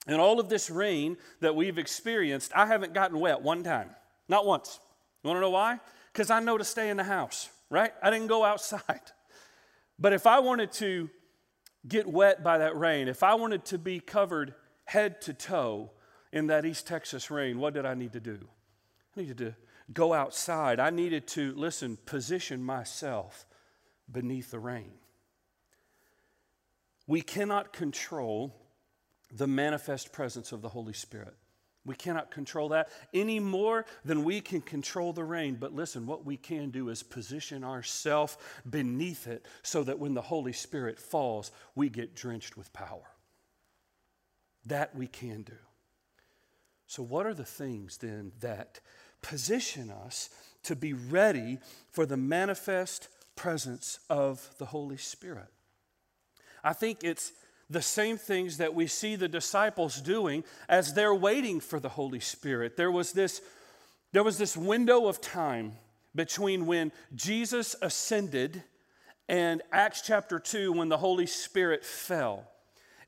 in 0.08 0.20
all 0.20 0.40
of 0.40 0.50
this 0.50 0.70
rain 0.70 1.18
that 1.40 1.56
we've 1.56 1.78
experienced, 1.78 2.52
I 2.56 2.66
haven't 2.66 2.94
gotten 2.94 3.20
wet 3.20 3.42
one 3.42 3.64
time. 3.64 3.90
Not 4.28 4.46
once. 4.46 4.80
You 5.24 5.30
want 5.30 5.38
to 5.38 5.42
know 5.42 5.50
why? 5.52 5.80
Because 6.12 6.30
I 6.30 6.40
know 6.40 6.58
to 6.58 6.64
stay 6.64 6.90
in 6.90 6.98
the 6.98 7.04
house, 7.04 7.50
right? 7.70 7.94
I 8.02 8.10
didn't 8.10 8.28
go 8.28 8.44
outside. 8.44 9.02
But 10.00 10.14
if 10.14 10.26
I 10.26 10.40
wanted 10.40 10.72
to 10.74 11.10
get 11.88 12.08
wet 12.08 12.44
by 12.44 12.58
that 12.58 12.76
rain, 12.76 13.08
if 13.08 13.22
I 13.22 13.36
wanted 13.36 13.66
to 13.66 13.78
be 13.78 14.00
covered 14.00 14.56
head 14.86 15.22
to 15.22 15.34
toe, 15.34 15.92
in 16.32 16.48
that 16.48 16.66
East 16.66 16.88
Texas 16.88 17.30
rain, 17.30 17.60
what 17.60 17.74
did 17.74 17.86
I 17.86 17.94
need 17.94 18.14
to 18.14 18.20
do? 18.20 18.40
I 19.16 19.22
needed 19.22 19.38
to 19.40 19.56
go 19.94 20.14
outside. 20.14 20.80
I 20.80 20.90
needed 20.90 21.28
to, 21.30 21.54
listen, 21.56 21.98
position 22.06 22.64
myself 22.64 23.46
beneath 24.10 24.52
the 24.52 24.60
rain. 24.60 24.92
We 27.08 27.22
cannot 27.22 27.74
control 27.74 28.56
the 29.32 29.48
manifest 29.48 30.12
presence 30.12 30.52
of 30.52 30.62
the 30.62 30.70
Holy 30.70 30.94
Spirit. 30.94 31.36
We 31.84 31.96
cannot 31.96 32.30
control 32.30 32.70
that 32.70 32.90
any 33.14 33.40
more 33.40 33.86
than 34.06 34.24
we 34.24 34.40
can 34.40 34.62
control 34.62 35.14
the 35.14 35.24
rain. 35.24 35.58
But 35.60 35.74
listen, 35.74 36.06
what 36.06 36.26
we 36.26 36.38
can 36.38 36.70
do 36.70 36.90
is 36.90 37.02
position 37.02 37.64
ourselves 37.64 38.38
beneath 38.70 39.26
it 39.26 39.48
so 39.64 39.84
that 39.84 39.98
when 39.98 40.14
the 40.14 40.22
Holy 40.22 40.54
Spirit 40.54 41.00
falls, 41.00 41.52
we 41.74 41.90
get 41.90 42.16
drenched 42.16 42.56
with 42.56 42.72
power. 42.72 43.10
That 44.68 44.96
we 44.96 45.08
can 45.08 45.42
do. 45.42 45.58
So, 46.86 47.02
what 47.02 47.26
are 47.26 47.34
the 47.34 47.46
things 47.46 47.98
then 47.98 48.32
that 48.42 48.80
position 49.24 49.90
us 49.90 50.30
to 50.64 50.76
be 50.76 50.94
ready 50.94 51.58
for 51.90 52.06
the 52.06 52.18
manifest 52.18 53.08
presence 53.36 53.98
of 54.08 54.50
the 54.60 54.66
Holy 54.66 54.98
Spirit? 54.98 55.48
I 56.64 56.74
think 56.74 57.04
it's 57.04 57.32
the 57.72 57.82
same 57.82 58.18
things 58.18 58.58
that 58.58 58.74
we 58.74 58.86
see 58.88 59.16
the 59.16 59.28
disciples 59.28 60.02
doing 60.02 60.44
as 60.68 60.94
they're 60.94 61.16
waiting 61.16 61.60
for 61.60 61.80
the 61.80 61.90
Holy 61.90 62.20
Spirit. 62.20 62.76
There 62.76 62.92
was 62.92 63.14
this, 63.14 63.42
there 64.12 64.24
was 64.24 64.38
this 64.38 64.58
window 64.58 65.08
of 65.08 65.22
time 65.22 65.74
between 66.14 66.66
when 66.66 66.92
Jesus 67.16 67.76
ascended 67.82 68.64
and 69.30 69.62
Acts 69.72 70.02
chapter 70.02 70.40
2 70.40 70.74
when 70.74 70.90
the 70.90 70.98
Holy 70.98 71.26
Spirit 71.26 71.86
fell. 71.86 72.48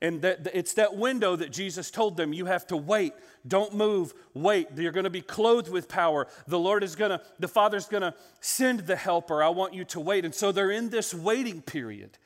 And 0.00 0.22
that, 0.22 0.48
it's 0.52 0.74
that 0.74 0.96
window 0.96 1.36
that 1.36 1.52
Jesus 1.52 1.90
told 1.90 2.16
them 2.16 2.32
you 2.32 2.46
have 2.46 2.66
to 2.68 2.76
wait. 2.76 3.12
Don't 3.46 3.74
move. 3.74 4.12
Wait. 4.32 4.68
You're 4.76 4.92
going 4.92 5.04
to 5.04 5.10
be 5.10 5.20
clothed 5.20 5.70
with 5.70 5.88
power. 5.88 6.26
The 6.46 6.58
Lord 6.58 6.82
is 6.82 6.96
going 6.96 7.10
to, 7.10 7.20
the 7.38 7.48
Father's 7.48 7.86
going 7.86 8.02
to 8.02 8.14
send 8.40 8.80
the 8.80 8.96
helper. 8.96 9.42
I 9.42 9.48
want 9.50 9.74
you 9.74 9.84
to 9.86 10.00
wait. 10.00 10.24
And 10.24 10.34
so 10.34 10.52
they're 10.52 10.70
in 10.70 10.90
this 10.90 11.14
waiting 11.14 11.62
period. 11.62 12.18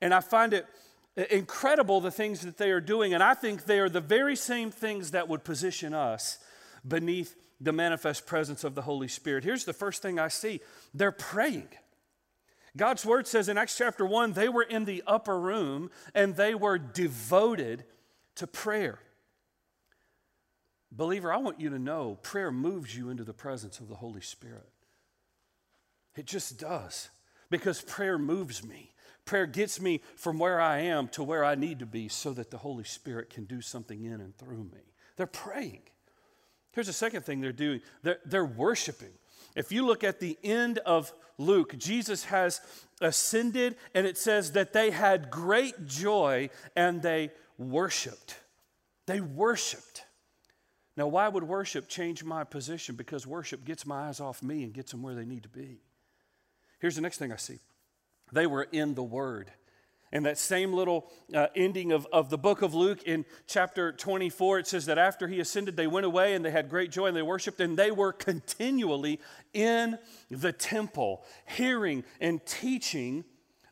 And 0.00 0.14
I 0.14 0.20
find 0.20 0.52
it 0.52 0.66
incredible 1.28 2.00
the 2.00 2.10
things 2.10 2.40
that 2.42 2.56
they 2.56 2.70
are 2.70 2.80
doing. 2.80 3.14
And 3.14 3.22
I 3.22 3.34
think 3.34 3.64
they 3.64 3.80
are 3.80 3.88
the 3.88 4.00
very 4.00 4.36
same 4.36 4.70
things 4.70 5.10
that 5.10 5.28
would 5.28 5.44
position 5.44 5.92
us 5.92 6.38
beneath 6.86 7.36
the 7.60 7.72
manifest 7.72 8.26
presence 8.26 8.64
of 8.64 8.74
the 8.74 8.82
Holy 8.82 9.08
Spirit. 9.08 9.44
Here's 9.44 9.64
the 9.64 9.72
first 9.72 10.02
thing 10.02 10.18
I 10.18 10.28
see 10.28 10.60
they're 10.94 11.12
praying. 11.12 11.68
God's 12.76 13.04
word 13.04 13.26
says 13.26 13.48
in 13.48 13.58
Acts 13.58 13.76
chapter 13.76 14.06
1 14.06 14.32
they 14.32 14.48
were 14.48 14.62
in 14.62 14.84
the 14.84 15.02
upper 15.06 15.38
room 15.38 15.90
and 16.14 16.36
they 16.36 16.54
were 16.54 16.78
devoted 16.78 17.84
to 18.36 18.46
prayer. 18.46 19.00
Believer, 20.92 21.32
I 21.32 21.36
want 21.36 21.60
you 21.60 21.70
to 21.70 21.78
know 21.78 22.18
prayer 22.22 22.50
moves 22.50 22.96
you 22.96 23.10
into 23.10 23.24
the 23.24 23.32
presence 23.32 23.80
of 23.80 23.88
the 23.88 23.96
Holy 23.96 24.20
Spirit. 24.20 24.68
It 26.16 26.26
just 26.26 26.58
does 26.58 27.10
because 27.50 27.82
prayer 27.82 28.18
moves 28.18 28.64
me. 28.64 28.92
Prayer 29.24 29.46
gets 29.46 29.80
me 29.80 30.00
from 30.16 30.38
where 30.38 30.60
I 30.60 30.78
am 30.78 31.08
to 31.08 31.22
where 31.22 31.44
I 31.44 31.54
need 31.54 31.78
to 31.80 31.86
be 31.86 32.08
so 32.08 32.32
that 32.32 32.50
the 32.50 32.58
Holy 32.58 32.84
Spirit 32.84 33.30
can 33.30 33.44
do 33.44 33.60
something 33.60 34.04
in 34.04 34.20
and 34.20 34.36
through 34.36 34.64
me. 34.64 34.94
They're 35.16 35.26
praying. 35.26 35.82
Here's 36.72 36.86
the 36.86 36.92
second 36.92 37.24
thing 37.24 37.40
they're 37.40 37.52
doing 37.52 37.80
they're, 38.02 38.18
they're 38.24 38.44
worshiping. 38.44 39.12
If 39.56 39.72
you 39.72 39.84
look 39.84 40.04
at 40.04 40.20
the 40.20 40.38
end 40.42 40.78
of 40.78 41.12
Luke, 41.38 41.76
Jesus 41.78 42.24
has 42.24 42.60
ascended, 43.00 43.76
and 43.94 44.06
it 44.06 44.18
says 44.18 44.52
that 44.52 44.72
they 44.72 44.90
had 44.90 45.30
great 45.30 45.86
joy 45.86 46.50
and 46.76 47.02
they 47.02 47.30
worshiped. 47.58 48.36
They 49.06 49.20
worshiped. 49.20 50.04
Now, 50.96 51.08
why 51.08 51.28
would 51.28 51.44
worship 51.44 51.88
change 51.88 52.22
my 52.22 52.44
position? 52.44 52.94
Because 52.94 53.26
worship 53.26 53.64
gets 53.64 53.86
my 53.86 54.08
eyes 54.08 54.20
off 54.20 54.42
me 54.42 54.64
and 54.64 54.72
gets 54.72 54.90
them 54.92 55.02
where 55.02 55.14
they 55.14 55.24
need 55.24 55.44
to 55.44 55.48
be. 55.48 55.80
Here's 56.78 56.94
the 56.94 57.00
next 57.00 57.18
thing 57.18 57.32
I 57.32 57.36
see 57.36 57.58
they 58.32 58.46
were 58.46 58.66
in 58.70 58.94
the 58.94 59.02
Word. 59.02 59.52
In 60.12 60.24
that 60.24 60.38
same 60.38 60.72
little 60.72 61.08
uh, 61.32 61.46
ending 61.54 61.92
of, 61.92 62.06
of 62.12 62.30
the 62.30 62.38
book 62.38 62.62
of 62.62 62.74
Luke 62.74 63.04
in 63.04 63.24
chapter 63.46 63.92
24, 63.92 64.58
it 64.58 64.66
says 64.66 64.86
that 64.86 64.98
after 64.98 65.28
he 65.28 65.38
ascended, 65.38 65.76
they 65.76 65.86
went 65.86 66.04
away 66.04 66.34
and 66.34 66.44
they 66.44 66.50
had 66.50 66.68
great 66.68 66.90
joy 66.90 67.06
and 67.06 67.16
they 67.16 67.22
worshiped, 67.22 67.60
and 67.60 67.76
they 67.76 67.92
were 67.92 68.12
continually 68.12 69.20
in 69.52 69.98
the 70.28 70.52
temple, 70.52 71.22
hearing 71.46 72.02
and 72.20 72.44
teaching 72.44 73.24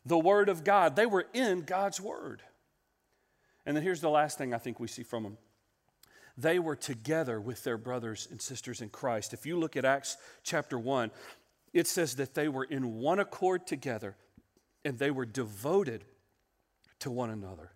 the 0.05 0.17
word 0.17 0.47
of 0.47 0.63
God. 0.63 0.95
They 0.95 1.05
were 1.05 1.25
in 1.33 1.63
God's 1.63 1.99
word. 1.99 2.41
And 3.65 3.75
then 3.75 3.83
here's 3.83 4.01
the 4.01 4.09
last 4.09 4.37
thing 4.37 4.53
I 4.53 4.57
think 4.57 4.79
we 4.79 4.87
see 4.87 5.03
from 5.03 5.23
them 5.23 5.37
they 6.37 6.57
were 6.57 6.75
together 6.75 7.41
with 7.41 7.65
their 7.65 7.77
brothers 7.77 8.27
and 8.31 8.41
sisters 8.41 8.79
in 8.79 8.87
Christ. 8.87 9.33
If 9.33 9.45
you 9.45 9.59
look 9.59 9.75
at 9.75 9.83
Acts 9.83 10.15
chapter 10.41 10.79
1, 10.79 11.11
it 11.73 11.85
says 11.85 12.15
that 12.15 12.33
they 12.33 12.47
were 12.47 12.63
in 12.63 12.95
one 12.95 13.19
accord 13.19 13.67
together 13.67 14.15
and 14.85 14.97
they 14.97 15.11
were 15.11 15.25
devoted 15.25 16.03
to 16.99 17.11
one 17.11 17.29
another. 17.29 17.71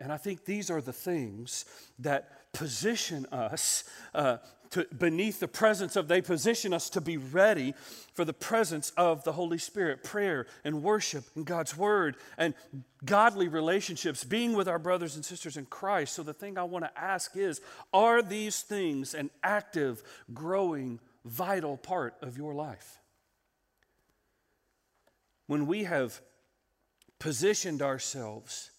And 0.00 0.10
I 0.10 0.16
think 0.16 0.44
these 0.44 0.70
are 0.70 0.80
the 0.80 0.92
things 0.92 1.66
that 1.98 2.52
position 2.52 3.26
us 3.30 3.84
uh, 4.14 4.38
to, 4.70 4.86
beneath 4.96 5.40
the 5.40 5.48
presence 5.48 5.96
of, 5.96 6.08
they 6.08 6.22
position 6.22 6.72
us 6.72 6.88
to 6.90 7.00
be 7.00 7.16
ready 7.16 7.74
for 8.14 8.24
the 8.24 8.32
presence 8.32 8.92
of 8.96 9.24
the 9.24 9.32
Holy 9.32 9.58
Spirit, 9.58 10.04
prayer 10.04 10.46
and 10.64 10.82
worship 10.82 11.24
and 11.34 11.44
God's 11.44 11.76
Word 11.76 12.16
and 12.38 12.54
godly 13.04 13.48
relationships, 13.48 14.24
being 14.24 14.52
with 14.54 14.68
our 14.68 14.78
brothers 14.78 15.16
and 15.16 15.24
sisters 15.24 15.56
in 15.56 15.66
Christ. 15.66 16.14
So 16.14 16.22
the 16.22 16.32
thing 16.32 16.56
I 16.56 16.64
want 16.64 16.84
to 16.84 16.98
ask 16.98 17.36
is 17.36 17.60
are 17.92 18.22
these 18.22 18.60
things 18.60 19.12
an 19.14 19.30
active, 19.42 20.02
growing, 20.32 21.00
vital 21.24 21.76
part 21.76 22.14
of 22.22 22.38
your 22.38 22.54
life? 22.54 22.99
When 25.50 25.66
we 25.66 25.82
have 25.82 26.20
positioned 27.18 27.82
ourselves 27.82 28.70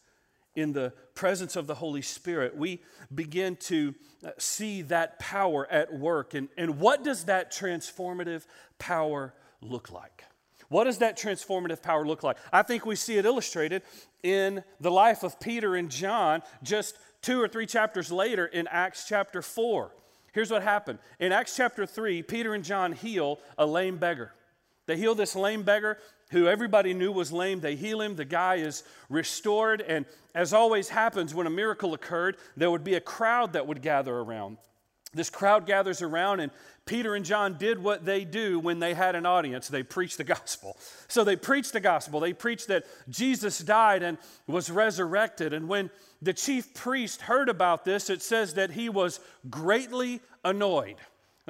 in 0.56 0.72
the 0.72 0.94
presence 1.16 1.58
of 1.58 1.68
the 1.68 1.76
Holy 1.76 2.02
Spirit, 2.02 2.56
we 2.56 2.80
begin 3.14 3.58
to 3.58 3.94
uh, 4.26 4.30
see 4.38 4.82
that 4.84 5.20
power 5.20 5.68
at 5.70 5.94
work. 5.94 6.34
And, 6.34 6.48
and 6.56 6.80
what 6.80 7.04
does 7.04 7.26
that 7.26 7.52
transformative 7.52 8.46
power 8.80 9.34
look 9.60 9.92
like? 9.92 10.24
What 10.70 10.86
does 10.86 11.00
that 11.00 11.18
transformative 11.18 11.82
power 11.82 12.08
look 12.08 12.24
like? 12.24 12.38
I 12.54 12.62
think 12.62 12.86
we 12.86 12.96
see 12.96 13.18
it 13.18 13.26
illustrated 13.26 13.82
in 14.24 14.64
the 14.80 14.92
life 14.92 15.24
of 15.24 15.42
Peter 15.42 15.76
and 15.76 15.92
John 15.92 16.42
just 16.64 16.96
two 17.22 17.42
or 17.42 17.50
three 17.50 17.66
chapters 17.66 18.14
later 18.14 18.46
in 18.46 18.66
Acts 18.68 19.06
chapter 19.10 19.42
4. 19.42 19.92
Here's 20.32 20.50
what 20.50 20.64
happened. 20.64 21.00
In 21.20 21.34
Acts 21.34 21.58
chapter 21.58 21.86
3, 21.86 22.24
Peter 22.24 22.54
and 22.54 22.64
John 22.64 22.94
heal 22.94 23.42
a 23.58 23.66
lame 23.66 23.98
beggar. 23.98 24.32
They 24.92 24.98
heal 24.98 25.16
this 25.16 25.38
lame 25.38 25.64
beggar 25.64 26.00
who 26.32 26.48
everybody 26.48 26.94
knew 26.94 27.14
was 27.14 27.32
lame. 27.32 27.62
They 27.62 27.78
heal 27.78 28.02
him. 28.02 28.18
The 28.18 28.26
guy 28.26 28.56
is 28.56 28.84
restored. 29.08 29.80
And 29.80 30.06
as 30.36 30.52
always 30.52 30.90
happens 30.90 31.34
when 31.34 31.48
a 31.48 31.50
miracle 31.50 31.94
occurred, 31.94 32.36
there 32.58 32.70
would 32.70 32.84
be 32.84 32.96
a 32.96 33.00
crowd 33.00 33.54
that 33.54 33.66
would 33.66 33.82
gather 33.82 34.14
around. 34.14 34.58
This 35.14 35.30
crowd 35.30 35.66
gathers 35.66 36.02
around, 36.02 36.42
and 36.42 36.52
Peter 36.86 37.16
and 37.16 37.24
John 37.24 37.58
did 37.58 37.82
what 37.82 38.04
they 38.04 38.26
do 38.26 38.60
when 38.60 38.80
they 38.80 38.94
had 38.94 39.16
an 39.16 39.26
audience. 39.26 39.70
They 39.70 39.82
preached 39.82 40.18
the 40.18 40.24
gospel. 40.26 40.76
So 41.08 41.24
they 41.24 41.38
preached 41.38 41.72
the 41.72 41.80
gospel. 41.80 42.20
They 42.20 42.34
preached 42.34 42.68
that 42.68 42.84
Jesus 43.08 43.60
died 43.60 44.04
and 44.04 44.18
was 44.46 44.70
resurrected. 44.70 45.54
And 45.54 45.70
when 45.70 45.90
the 46.22 46.34
chief 46.34 46.74
priest 46.74 47.22
heard 47.22 47.48
about 47.48 47.86
this, 47.86 48.10
it 48.10 48.22
says 48.22 48.56
that 48.56 48.72
he 48.72 48.90
was 48.90 49.22
greatly 49.50 50.20
annoyed. 50.44 50.98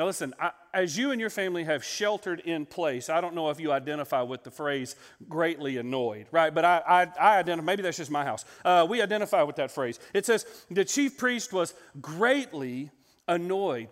Now, 0.01 0.07
listen, 0.07 0.33
I, 0.39 0.49
as 0.73 0.97
you 0.97 1.11
and 1.11 1.21
your 1.21 1.29
family 1.29 1.63
have 1.65 1.83
sheltered 1.83 2.39
in 2.39 2.65
place, 2.65 3.07
I 3.07 3.21
don't 3.21 3.35
know 3.35 3.51
if 3.51 3.59
you 3.59 3.71
identify 3.71 4.23
with 4.23 4.43
the 4.43 4.49
phrase 4.49 4.95
greatly 5.29 5.77
annoyed, 5.77 6.25
right? 6.31 6.51
But 6.51 6.65
I, 6.65 6.81
I, 6.87 7.01
I 7.19 7.37
identify, 7.37 7.63
maybe 7.63 7.83
that's 7.83 7.97
just 7.97 8.09
my 8.09 8.25
house. 8.25 8.43
Uh, 8.65 8.87
we 8.89 8.99
identify 8.99 9.43
with 9.43 9.57
that 9.57 9.69
phrase. 9.69 9.99
It 10.15 10.25
says, 10.25 10.47
the 10.71 10.83
chief 10.85 11.19
priest 11.19 11.53
was 11.53 11.75
greatly 12.01 12.89
annoyed, 13.27 13.89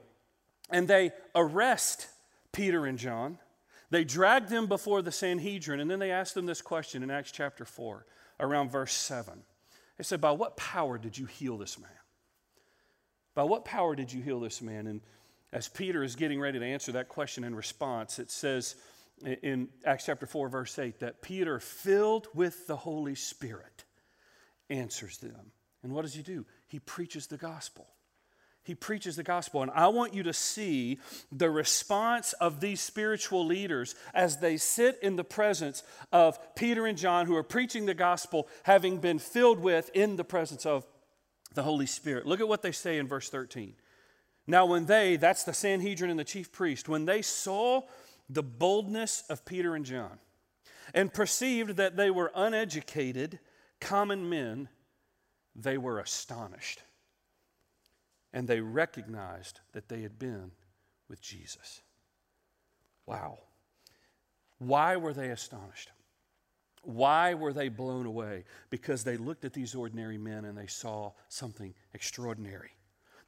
and 0.71 0.87
they 0.87 1.11
arrest 1.35 2.07
Peter 2.53 2.87
and 2.87 2.97
John. 2.97 3.37
They 3.91 4.03
drag 4.03 4.47
them 4.47 4.65
before 4.65 5.03
the 5.03 5.11
Sanhedrin, 5.11 5.79
and 5.79 5.91
then 5.91 5.99
they 5.99 6.09
ask 6.09 6.33
them 6.33 6.47
this 6.47 6.63
question 6.63 7.03
in 7.03 7.11
Acts 7.11 7.31
chapter 7.31 7.65
4, 7.65 8.03
around 8.39 8.71
verse 8.71 8.93
7. 8.93 9.43
They 9.99 10.03
said, 10.03 10.21
By 10.21 10.31
what 10.31 10.57
power 10.57 10.97
did 10.97 11.19
you 11.19 11.27
heal 11.27 11.59
this 11.59 11.77
man? 11.77 11.91
By 13.35 13.43
what 13.43 13.63
power 13.63 13.95
did 13.95 14.11
you 14.11 14.23
heal 14.23 14.39
this 14.39 14.59
man? 14.59 14.87
And 14.87 15.01
as 15.51 15.67
Peter 15.67 16.03
is 16.03 16.15
getting 16.15 16.39
ready 16.39 16.59
to 16.59 16.65
answer 16.65 16.91
that 16.93 17.09
question 17.09 17.43
in 17.43 17.55
response, 17.55 18.19
it 18.19 18.31
says 18.31 18.75
in 19.41 19.69
Acts 19.85 20.05
chapter 20.05 20.25
4, 20.25 20.49
verse 20.49 20.77
8, 20.77 20.99
that 20.99 21.21
Peter, 21.21 21.59
filled 21.59 22.27
with 22.33 22.67
the 22.67 22.77
Holy 22.77 23.15
Spirit, 23.15 23.83
answers 24.69 25.17
them. 25.17 25.51
And 25.83 25.93
what 25.93 26.03
does 26.03 26.13
he 26.13 26.21
do? 26.21 26.45
He 26.67 26.79
preaches 26.79 27.27
the 27.27 27.37
gospel. 27.37 27.87
He 28.63 28.75
preaches 28.75 29.15
the 29.15 29.23
gospel. 29.23 29.63
And 29.63 29.71
I 29.71 29.87
want 29.87 30.13
you 30.13 30.23
to 30.23 30.33
see 30.33 30.99
the 31.31 31.49
response 31.49 32.33
of 32.33 32.59
these 32.59 32.81
spiritual 32.81 33.45
leaders 33.45 33.95
as 34.13 34.37
they 34.37 34.57
sit 34.57 34.99
in 35.01 35.15
the 35.15 35.23
presence 35.23 35.81
of 36.11 36.37
Peter 36.55 36.85
and 36.85 36.97
John, 36.97 37.25
who 37.25 37.35
are 37.35 37.43
preaching 37.43 37.85
the 37.85 37.93
gospel, 37.93 38.47
having 38.63 38.97
been 38.97 39.17
filled 39.17 39.59
with 39.59 39.89
in 39.95 40.17
the 40.17 40.23
presence 40.23 40.65
of 40.65 40.85
the 41.55 41.63
Holy 41.63 41.87
Spirit. 41.87 42.27
Look 42.27 42.41
at 42.41 42.47
what 42.47 42.61
they 42.61 42.71
say 42.71 42.99
in 42.99 43.07
verse 43.07 43.29
13. 43.29 43.73
Now, 44.49 44.65
when 44.65 44.87
they, 44.87 45.15
that's 45.15 45.43
the 45.43 45.53
Sanhedrin 45.53 46.09
and 46.09 46.19
the 46.19 46.23
chief 46.23 46.51
priest, 46.51 46.89
when 46.89 47.05
they 47.05 47.21
saw 47.21 47.83
the 48.27 48.41
boldness 48.41 49.23
of 49.29 49.45
Peter 49.45 49.75
and 49.75 49.85
John 49.85 50.17
and 50.91 51.13
perceived 51.13 51.77
that 51.77 51.95
they 51.95 52.09
were 52.09 52.31
uneducated, 52.33 53.37
common 53.79 54.27
men, 54.27 54.67
they 55.55 55.77
were 55.77 55.99
astonished. 55.99 56.81
And 58.33 58.47
they 58.47 58.59
recognized 58.59 59.59
that 59.73 59.87
they 59.87 60.01
had 60.01 60.17
been 60.17 60.49
with 61.07 61.21
Jesus. 61.21 61.81
Wow. 63.05 63.37
Why 64.57 64.95
were 64.95 65.13
they 65.13 65.29
astonished? 65.29 65.91
Why 66.81 67.35
were 67.35 67.53
they 67.53 67.69
blown 67.69 68.07
away? 68.07 68.45
Because 68.71 69.03
they 69.03 69.17
looked 69.17 69.45
at 69.45 69.53
these 69.53 69.75
ordinary 69.75 70.17
men 70.17 70.45
and 70.45 70.57
they 70.57 70.65
saw 70.65 71.11
something 71.27 71.75
extraordinary. 71.93 72.71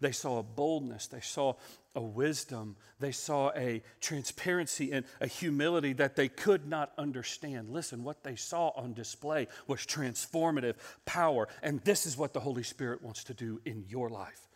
They 0.01 0.11
saw 0.11 0.39
a 0.39 0.43
boldness, 0.43 1.07
they 1.07 1.21
saw 1.21 1.53
a 1.95 2.01
wisdom, 2.01 2.75
they 2.99 3.11
saw 3.11 3.51
a 3.55 3.83
transparency 4.01 4.91
and 4.91 5.05
a 5.21 5.27
humility 5.27 5.93
that 5.93 6.15
they 6.15 6.27
could 6.27 6.67
not 6.67 6.91
understand. 6.97 7.69
Listen, 7.69 8.03
what 8.03 8.23
they 8.23 8.35
saw 8.35 8.69
on 8.69 8.93
display 8.93 9.47
was 9.67 9.81
transformative 9.81 10.75
power. 11.05 11.47
And 11.61 11.81
this 11.81 12.05
is 12.05 12.17
what 12.17 12.33
the 12.33 12.39
Holy 12.39 12.63
Spirit 12.63 13.03
wants 13.03 13.23
to 13.25 13.35
do 13.35 13.61
in 13.63 13.85
your 13.87 14.09
life. 14.09 14.47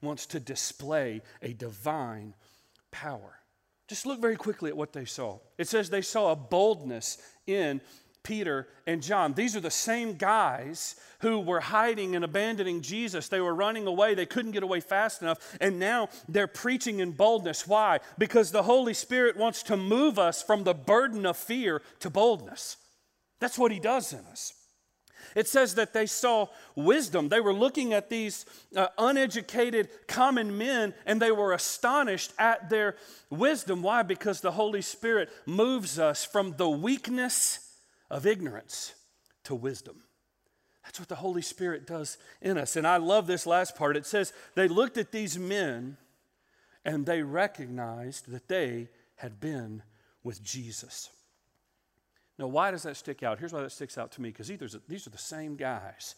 Wants 0.00 0.26
to 0.26 0.40
display 0.40 1.20
a 1.42 1.52
divine 1.52 2.34
power. 2.90 3.38
Just 3.86 4.06
look 4.06 4.20
very 4.20 4.36
quickly 4.36 4.70
at 4.70 4.76
what 4.76 4.94
they 4.94 5.04
saw. 5.04 5.40
It 5.58 5.68
says 5.68 5.90
they 5.90 6.00
saw 6.00 6.32
a 6.32 6.36
boldness 6.36 7.18
in 7.46 7.82
Peter, 8.24 8.66
and 8.86 9.02
John. 9.02 9.34
These 9.34 9.54
are 9.54 9.60
the 9.60 9.70
same 9.70 10.14
guys 10.14 10.96
who 11.20 11.38
were 11.38 11.60
hiding 11.60 12.16
and 12.16 12.24
abandoning 12.24 12.80
Jesus. 12.80 13.28
They 13.28 13.40
were 13.40 13.54
running 13.54 13.86
away. 13.86 14.14
They 14.14 14.26
couldn't 14.26 14.50
get 14.52 14.62
away 14.62 14.80
fast 14.80 15.22
enough. 15.22 15.56
And 15.60 15.78
now 15.78 16.08
they're 16.28 16.48
preaching 16.48 16.98
in 16.98 17.12
boldness. 17.12 17.68
Why? 17.68 18.00
Because 18.18 18.50
the 18.50 18.64
Holy 18.64 18.94
Spirit 18.94 19.36
wants 19.36 19.62
to 19.64 19.76
move 19.76 20.18
us 20.18 20.42
from 20.42 20.64
the 20.64 20.74
burden 20.74 21.24
of 21.26 21.36
fear 21.36 21.82
to 22.00 22.10
boldness. 22.10 22.78
That's 23.40 23.58
what 23.58 23.70
He 23.70 23.78
does 23.78 24.12
in 24.12 24.20
us. 24.30 24.54
It 25.34 25.48
says 25.48 25.74
that 25.74 25.92
they 25.92 26.06
saw 26.06 26.48
wisdom. 26.76 27.28
They 27.28 27.40
were 27.40 27.54
looking 27.54 27.92
at 27.92 28.10
these 28.10 28.46
uh, 28.76 28.88
uneducated 28.98 29.88
common 30.06 30.56
men 30.56 30.94
and 31.06 31.20
they 31.20 31.32
were 31.32 31.52
astonished 31.52 32.32
at 32.38 32.70
their 32.70 32.96
wisdom. 33.30 33.82
Why? 33.82 34.02
Because 34.02 34.40
the 34.40 34.52
Holy 34.52 34.82
Spirit 34.82 35.30
moves 35.46 35.98
us 35.98 36.24
from 36.24 36.54
the 36.56 36.68
weakness 36.68 37.63
of 38.14 38.26
ignorance 38.26 38.94
to 39.42 39.56
wisdom. 39.56 40.04
That's 40.84 41.00
what 41.00 41.08
the 41.08 41.16
Holy 41.16 41.42
Spirit 41.42 41.84
does 41.84 42.16
in 42.40 42.56
us. 42.56 42.76
And 42.76 42.86
I 42.86 42.98
love 42.98 43.26
this 43.26 43.44
last 43.44 43.74
part. 43.74 43.96
It 43.96 44.06
says, 44.06 44.32
they 44.54 44.68
looked 44.68 44.96
at 44.96 45.10
these 45.10 45.36
men 45.36 45.96
and 46.84 47.04
they 47.04 47.22
recognized 47.22 48.30
that 48.30 48.46
they 48.46 48.88
had 49.16 49.40
been 49.40 49.82
with 50.22 50.44
Jesus. 50.44 51.10
Now, 52.38 52.46
why 52.46 52.70
does 52.70 52.84
that 52.84 52.96
stick 52.96 53.24
out? 53.24 53.40
Here's 53.40 53.52
why 53.52 53.62
that 53.62 53.72
sticks 53.72 53.98
out 53.98 54.12
to 54.12 54.22
me 54.22 54.28
because 54.28 54.46
these 54.46 55.06
are 55.06 55.10
the 55.10 55.18
same 55.18 55.56
guys 55.56 56.14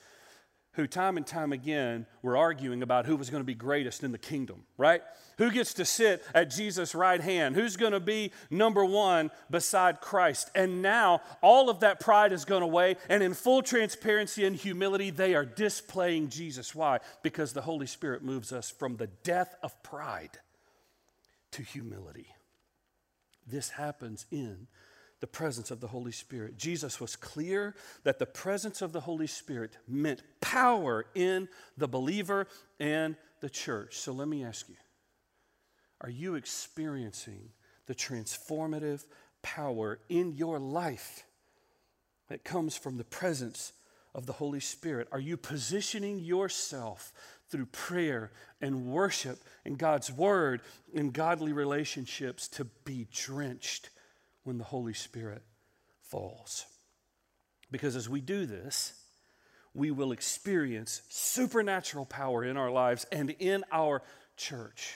who 0.76 0.86
time 0.86 1.16
and 1.16 1.26
time 1.26 1.52
again 1.52 2.06
were 2.22 2.36
arguing 2.36 2.82
about 2.82 3.06
who 3.06 3.16
was 3.16 3.30
going 3.30 3.40
to 3.40 3.46
be 3.46 3.54
greatest 3.54 4.04
in 4.04 4.12
the 4.12 4.18
kingdom, 4.18 4.62
right? 4.76 5.02
Who 5.38 5.50
gets 5.50 5.74
to 5.74 5.84
sit 5.84 6.22
at 6.34 6.50
Jesus' 6.50 6.94
right 6.94 7.20
hand? 7.20 7.56
Who's 7.56 7.76
going 7.76 7.92
to 7.92 8.00
be 8.00 8.32
number 8.50 8.84
one 8.84 9.30
beside 9.50 10.00
Christ? 10.00 10.50
And 10.54 10.82
now 10.82 11.22
all 11.42 11.68
of 11.70 11.80
that 11.80 11.98
pride 11.98 12.32
is 12.32 12.44
gone 12.44 12.62
away, 12.62 12.96
and 13.08 13.22
in 13.22 13.34
full 13.34 13.62
transparency 13.62 14.44
and 14.44 14.54
humility, 14.54 15.10
they 15.10 15.34
are 15.34 15.46
displaying 15.46 16.28
Jesus. 16.28 16.74
Why? 16.74 17.00
Because 17.22 17.52
the 17.52 17.62
Holy 17.62 17.86
Spirit 17.86 18.22
moves 18.22 18.52
us 18.52 18.70
from 18.70 18.96
the 18.96 19.08
death 19.24 19.54
of 19.62 19.82
pride 19.82 20.38
to 21.52 21.62
humility. 21.62 22.28
This 23.46 23.70
happens 23.70 24.26
in 24.30 24.66
the 25.26 25.38
presence 25.38 25.72
of 25.72 25.80
the 25.80 25.88
Holy 25.88 26.12
Spirit. 26.12 26.56
Jesus 26.56 27.00
was 27.00 27.16
clear 27.16 27.74
that 28.04 28.20
the 28.20 28.26
presence 28.26 28.80
of 28.80 28.92
the 28.92 29.00
Holy 29.00 29.26
Spirit 29.26 29.76
meant 29.88 30.22
power 30.40 31.04
in 31.16 31.48
the 31.76 31.88
believer 31.88 32.46
and 32.78 33.16
the 33.40 33.50
church. 33.50 33.96
So 33.96 34.12
let 34.12 34.28
me 34.28 34.44
ask 34.44 34.68
you 34.68 34.76
are 36.00 36.10
you 36.10 36.36
experiencing 36.36 37.48
the 37.86 37.94
transformative 37.94 39.04
power 39.42 39.98
in 40.08 40.30
your 40.30 40.60
life 40.60 41.24
that 42.28 42.44
comes 42.44 42.76
from 42.76 42.96
the 42.96 43.02
presence 43.02 43.72
of 44.14 44.26
the 44.26 44.34
Holy 44.34 44.60
Spirit? 44.60 45.08
Are 45.10 45.18
you 45.18 45.36
positioning 45.36 46.20
yourself 46.20 47.12
through 47.48 47.66
prayer 47.66 48.30
and 48.60 48.86
worship 48.86 49.42
and 49.64 49.76
God's 49.76 50.12
Word 50.12 50.60
and 50.94 51.12
godly 51.12 51.52
relationships 51.52 52.46
to 52.46 52.64
be 52.84 53.08
drenched 53.12 53.90
when 54.46 54.58
the 54.58 54.64
Holy 54.64 54.94
Spirit 54.94 55.42
falls. 56.02 56.66
Because 57.70 57.96
as 57.96 58.08
we 58.08 58.20
do 58.20 58.46
this, 58.46 58.92
we 59.74 59.90
will 59.90 60.12
experience 60.12 61.02
supernatural 61.08 62.06
power 62.06 62.44
in 62.44 62.56
our 62.56 62.70
lives 62.70 63.04
and 63.10 63.30
in 63.38 63.64
our 63.72 64.02
church. 64.36 64.94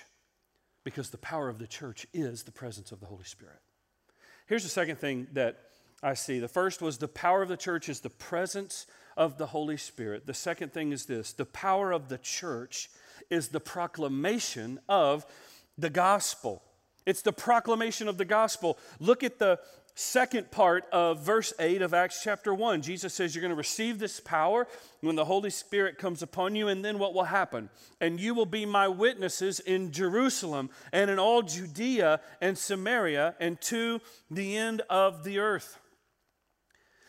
Because 0.85 1.11
the 1.11 1.19
power 1.19 1.49
of 1.49 1.59
the 1.59 1.67
church 1.67 2.07
is 2.15 2.45
the 2.45 2.53
presence 2.53 2.93
of 2.93 3.01
the 3.01 3.07
Holy 3.07 3.25
Spirit. 3.25 3.59
Here's 4.47 4.63
the 4.63 4.69
second 4.69 4.97
thing 4.97 5.27
that 5.33 5.59
I 6.01 6.15
see. 6.15 6.39
The 6.39 6.49
first 6.49 6.81
was 6.81 6.99
the 6.99 7.09
power 7.09 7.43
of 7.43 7.49
the 7.49 7.57
church 7.57 7.89
is 7.89 8.01
the 8.01 8.09
presence 8.09 8.87
of 9.17 9.37
the 9.37 9.47
Holy 9.47 9.77
Spirit. 9.77 10.27
The 10.27 10.35
second 10.35 10.73
thing 10.73 10.93
is 10.93 11.07
this 11.07 11.33
the 11.33 11.45
power 11.45 11.91
of 11.91 12.09
the 12.09 12.19
church 12.19 12.89
is 13.29 13.49
the 13.49 13.61
proclamation 13.61 14.79
of 14.89 15.27
the 15.77 15.91
gospel. 15.91 16.63
It's 17.11 17.23
the 17.23 17.33
proclamation 17.33 18.07
of 18.07 18.18
the 18.18 18.25
gospel. 18.25 18.79
Look 19.01 19.25
at 19.25 19.40
the 19.40 19.59
second 19.96 20.53
part 20.53 20.85
of 20.92 21.20
verse 21.27 21.53
8 21.59 21.83
of 21.83 21.92
Acts 21.92 22.23
chapter 22.23 22.55
1. 22.55 22.83
Jesus 22.83 23.12
says, 23.12 23.35
You're 23.35 23.42
going 23.42 23.51
to 23.51 23.57
receive 23.57 23.99
this 23.99 24.20
power 24.20 24.68
when 25.01 25.16
the 25.16 25.25
Holy 25.25 25.51
Spirit 25.51 25.99
comes 25.99 26.23
upon 26.23 26.55
you, 26.55 26.68
and 26.68 26.85
then 26.85 27.01
what 27.01 27.12
will 27.12 27.25
happen? 27.25 27.68
And 28.01 28.20
you 28.20 28.33
will 28.33 28.46
be 28.46 28.64
my 28.64 28.87
witnesses 28.87 29.59
in 29.59 29.90
Jerusalem 29.90 30.70
and 30.92 31.11
in 31.11 31.18
all 31.18 31.42
Judea 31.42 32.20
and 32.40 32.57
Samaria 32.57 33.35
and 33.40 33.61
to 33.62 34.01
the 34.31 34.57
end 34.57 34.83
of 34.88 35.25
the 35.25 35.40
earth. 35.40 35.81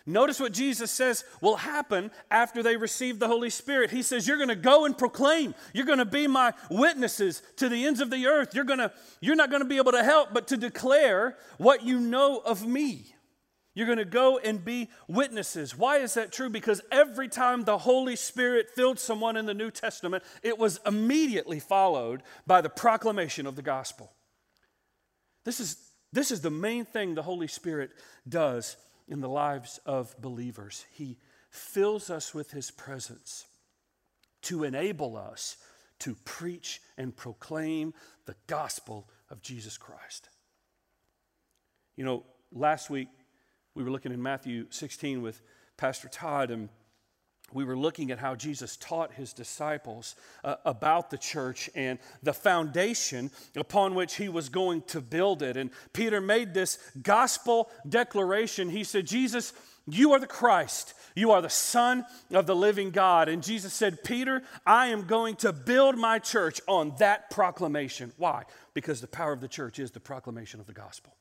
Notice 0.05 0.39
what 0.39 0.51
Jesus 0.51 0.89
says 0.89 1.23
will 1.41 1.57
happen 1.57 2.09
after 2.31 2.63
they 2.63 2.75
receive 2.75 3.19
the 3.19 3.27
Holy 3.27 3.51
Spirit. 3.51 3.91
He 3.91 4.01
says, 4.01 4.27
You're 4.27 4.37
going 4.37 4.49
to 4.49 4.55
go 4.55 4.85
and 4.85 4.97
proclaim. 4.97 5.53
You're 5.73 5.85
going 5.85 5.99
to 5.99 6.05
be 6.05 6.27
my 6.27 6.53
witnesses 6.69 7.43
to 7.57 7.69
the 7.69 7.85
ends 7.85 7.99
of 8.01 8.09
the 8.09 8.25
earth. 8.25 8.55
You're, 8.55 8.65
to, 8.65 8.91
you're 9.19 9.35
not 9.35 9.51
going 9.51 9.61
to 9.61 9.67
be 9.67 9.77
able 9.77 9.91
to 9.91 10.03
help 10.03 10.33
but 10.33 10.47
to 10.47 10.57
declare 10.57 11.37
what 11.57 11.83
you 11.83 11.99
know 11.99 12.39
of 12.39 12.65
me. 12.65 13.13
You're 13.73 13.85
going 13.85 13.99
to 13.99 14.05
go 14.05 14.37
and 14.37 14.65
be 14.65 14.89
witnesses. 15.07 15.77
Why 15.77 15.97
is 15.97 16.15
that 16.15 16.31
true? 16.31 16.49
Because 16.49 16.81
every 16.91 17.29
time 17.29 17.63
the 17.63 17.77
Holy 17.77 18.15
Spirit 18.15 18.69
filled 18.69 18.99
someone 18.99 19.37
in 19.37 19.45
the 19.45 19.53
New 19.53 19.71
Testament, 19.71 20.23
it 20.43 20.57
was 20.57 20.79
immediately 20.85 21.59
followed 21.59 22.23
by 22.45 22.59
the 22.59 22.69
proclamation 22.69 23.47
of 23.47 23.55
the 23.55 23.61
gospel. 23.61 24.11
This 25.45 25.59
is, 25.59 25.77
this 26.11 26.31
is 26.31 26.41
the 26.41 26.49
main 26.49 26.85
thing 26.85 27.15
the 27.15 27.21
Holy 27.21 27.47
Spirit 27.47 27.91
does 28.27 28.75
in 29.11 29.19
the 29.19 29.29
lives 29.29 29.79
of 29.85 30.15
believers. 30.21 30.85
He 30.93 31.17
fills 31.49 32.09
us 32.09 32.33
with 32.33 32.51
His 32.51 32.71
presence 32.71 33.45
to 34.43 34.63
enable 34.63 35.17
us 35.17 35.57
to 35.99 36.15
preach 36.25 36.81
and 36.97 37.15
proclaim 37.15 37.93
the 38.25 38.35
gospel 38.47 39.09
of 39.29 39.41
Jesus 39.41 39.77
Christ. 39.77 40.29
You 41.97 42.05
know, 42.05 42.23
last 42.53 42.89
week 42.89 43.09
we 43.75 43.83
were 43.83 43.91
looking 43.91 44.13
in 44.13 44.23
Matthew 44.23 44.67
16 44.69 45.21
with 45.21 45.41
Pastor 45.75 46.07
Todd, 46.07 46.49
and 46.49 46.69
we 47.53 47.63
were 47.63 47.77
looking 47.77 48.11
at 48.11 48.19
how 48.19 48.35
Jesus 48.35 48.77
taught 48.77 49.13
his 49.13 49.33
disciples 49.33 50.15
uh, 50.43 50.55
about 50.65 51.09
the 51.09 51.17
church 51.17 51.69
and 51.75 51.99
the 52.23 52.33
foundation 52.33 53.31
upon 53.55 53.95
which 53.95 54.15
he 54.15 54.29
was 54.29 54.49
going 54.49 54.81
to 54.83 55.01
build 55.01 55.41
it. 55.41 55.57
And 55.57 55.71
Peter 55.93 56.21
made 56.21 56.53
this 56.53 56.77
gospel 57.01 57.69
declaration. 57.87 58.69
He 58.69 58.83
said, 58.83 59.07
Jesus, 59.07 59.53
you 59.87 60.13
are 60.13 60.19
the 60.19 60.27
Christ. 60.27 60.93
You 61.15 61.31
are 61.31 61.41
the 61.41 61.49
Son 61.49 62.05
of 62.31 62.45
the 62.45 62.55
living 62.55 62.91
God. 62.91 63.27
And 63.27 63.43
Jesus 63.43 63.73
said, 63.73 64.03
Peter, 64.03 64.43
I 64.65 64.87
am 64.87 65.07
going 65.07 65.35
to 65.37 65.51
build 65.51 65.97
my 65.97 66.19
church 66.19 66.61
on 66.67 66.93
that 66.99 67.29
proclamation. 67.29 68.13
Why? 68.17 68.43
Because 68.73 69.01
the 69.01 69.07
power 69.07 69.33
of 69.33 69.41
the 69.41 69.47
church 69.47 69.79
is 69.79 69.91
the 69.91 69.99
proclamation 69.99 70.59
of 70.59 70.67
the 70.67 70.73
gospel. 70.73 71.13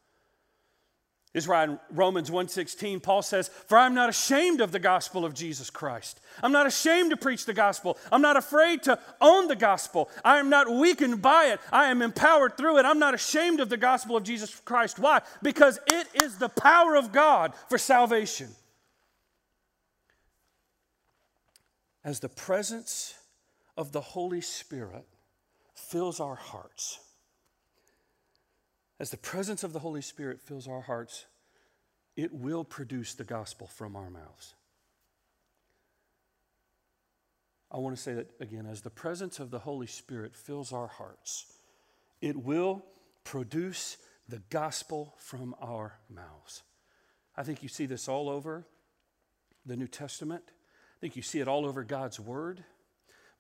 Is 1.33 1.47
why 1.47 1.63
in 1.63 1.79
Romans 1.91 2.29
1:16 2.29 3.01
Paul 3.01 3.23
says, 3.23 3.49
"For 3.69 3.79
I'm 3.79 3.95
not 3.95 4.09
ashamed 4.09 4.61
of 4.61 4.73
the 4.73 4.81
gospel 4.81 5.25
of 5.25 5.33
Jesus 5.33 5.71
Christ. 5.71 6.21
I'm 6.43 6.51
not 6.51 6.67
ashamed 6.67 7.11
to 7.11 7.17
preach 7.17 7.45
the 7.45 7.55
gospel. 7.55 7.97
I'm 8.11 8.21
not 8.21 8.37
afraid 8.37 8.83
to 8.85 8.99
own 9.21 9.47
the 9.47 9.55
gospel. 9.55 10.11
I 10.25 10.39
am 10.41 10.49
not 10.49 10.69
weakened 10.69 11.23
by 11.23 11.47
it. 11.47 11.61
I 11.71 11.87
am 11.87 12.03
empowered 12.03 12.57
through 12.57 12.79
it. 12.79 12.85
I'm 12.85 12.99
not 12.99 13.15
ashamed 13.15 13.61
of 13.61 13.69
the 13.69 13.77
gospel 13.77 14.17
of 14.17 14.25
Jesus 14.25 14.59
Christ. 14.65 14.99
Why? 14.99 15.23
Because 15.41 15.79
it 15.87 16.09
is 16.21 16.39
the 16.39 16.49
power 16.49 16.97
of 16.97 17.13
God 17.13 17.55
for 17.69 17.79
salvation." 17.79 18.57
As 22.03 22.19
the 22.19 22.29
presence 22.29 23.15
of 23.77 23.93
the 23.93 24.01
Holy 24.01 24.41
Spirit 24.41 25.07
fills 25.75 26.19
our 26.19 26.35
hearts, 26.35 26.99
as 29.01 29.09
the 29.09 29.17
presence 29.17 29.65
of 29.65 29.73
the 29.73 29.79
Holy 29.79 30.03
Spirit 30.03 30.43
fills 30.43 30.69
our 30.69 30.83
hearts, 30.83 31.25
it 32.17 32.35
will 32.35 32.65
produce 32.65 33.15
the 33.15 33.25
gospel 33.25 33.67
from 33.67 33.97
our 33.97 34.11
mouths. 34.11 34.55
I 37.73 37.79
want 37.79 37.97
to 37.97 38.03
say 38.03 38.13
that 38.13 38.31
again 38.41 38.67
as 38.67 38.83
the 38.83 38.91
presence 38.91 39.39
of 39.39 39.51
the 39.51 39.61
Holy 39.61 39.87
Spirit 39.87 40.37
fills 40.37 40.71
our 40.71 40.89
hearts, 40.89 41.47
it 42.21 42.37
will 42.37 42.85
produce 43.25 43.97
the 44.29 44.43
gospel 44.51 45.15
from 45.17 45.55
our 45.63 45.95
mouths. 46.11 46.63
I 47.35 47.43
think 47.43 47.63
you 47.63 47.71
see 47.71 47.87
this 47.87 48.07
all 48.07 48.29
over 48.29 48.67
the 49.65 49.77
New 49.77 49.89
Testament. 49.89 50.45
I 50.49 51.01
think 51.01 51.17
you 51.17 51.23
see 51.23 51.41
it 51.41 51.49
all 51.49 51.65
over 51.65 51.85
God's 51.85 52.21
Word. 52.21 52.65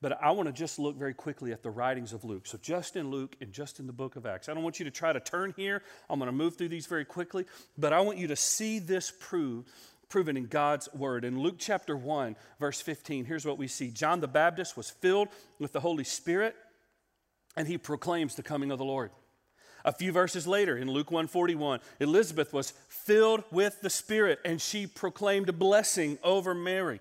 But 0.02 0.18
I 0.22 0.30
want 0.30 0.48
to 0.48 0.52
just 0.52 0.78
look 0.78 0.96
very 0.96 1.12
quickly 1.12 1.52
at 1.52 1.62
the 1.62 1.70
writings 1.70 2.12
of 2.12 2.24
Luke. 2.24 2.46
So, 2.46 2.58
just 2.58 2.96
in 2.96 3.10
Luke 3.10 3.36
and 3.40 3.52
just 3.52 3.80
in 3.80 3.86
the 3.86 3.92
book 3.92 4.16
of 4.16 4.24
Acts. 4.24 4.48
I 4.48 4.54
don't 4.54 4.62
want 4.62 4.78
you 4.78 4.84
to 4.86 4.90
try 4.90 5.12
to 5.12 5.20
turn 5.20 5.52
here. 5.56 5.82
I'm 6.08 6.18
going 6.18 6.28
to 6.28 6.32
move 6.32 6.56
through 6.56 6.70
these 6.70 6.86
very 6.86 7.04
quickly. 7.04 7.44
But 7.76 7.92
I 7.92 8.00
want 8.00 8.16
you 8.16 8.28
to 8.28 8.36
see 8.36 8.78
this 8.78 9.12
prove, 9.20 9.66
proven 10.08 10.38
in 10.38 10.46
God's 10.46 10.88
word. 10.94 11.24
In 11.24 11.38
Luke 11.38 11.56
chapter 11.58 11.96
1, 11.96 12.36
verse 12.58 12.80
15, 12.80 13.26
here's 13.26 13.44
what 13.44 13.58
we 13.58 13.68
see 13.68 13.90
John 13.90 14.20
the 14.20 14.28
Baptist 14.28 14.76
was 14.76 14.90
filled 14.90 15.28
with 15.58 15.72
the 15.72 15.80
Holy 15.80 16.04
Spirit, 16.04 16.56
and 17.54 17.68
he 17.68 17.76
proclaims 17.76 18.36
the 18.36 18.42
coming 18.42 18.70
of 18.70 18.78
the 18.78 18.84
Lord. 18.84 19.10
A 19.84 19.92
few 19.92 20.12
verses 20.12 20.46
later, 20.46 20.76
in 20.76 20.90
Luke 20.90 21.10
141, 21.10 21.80
Elizabeth 22.00 22.52
was 22.52 22.72
filled 22.88 23.44
with 23.50 23.80
the 23.80 23.90
Spirit, 23.90 24.38
and 24.44 24.60
she 24.60 24.86
proclaimed 24.86 25.48
a 25.48 25.52
blessing 25.52 26.18
over 26.22 26.54
Mary. 26.54 27.00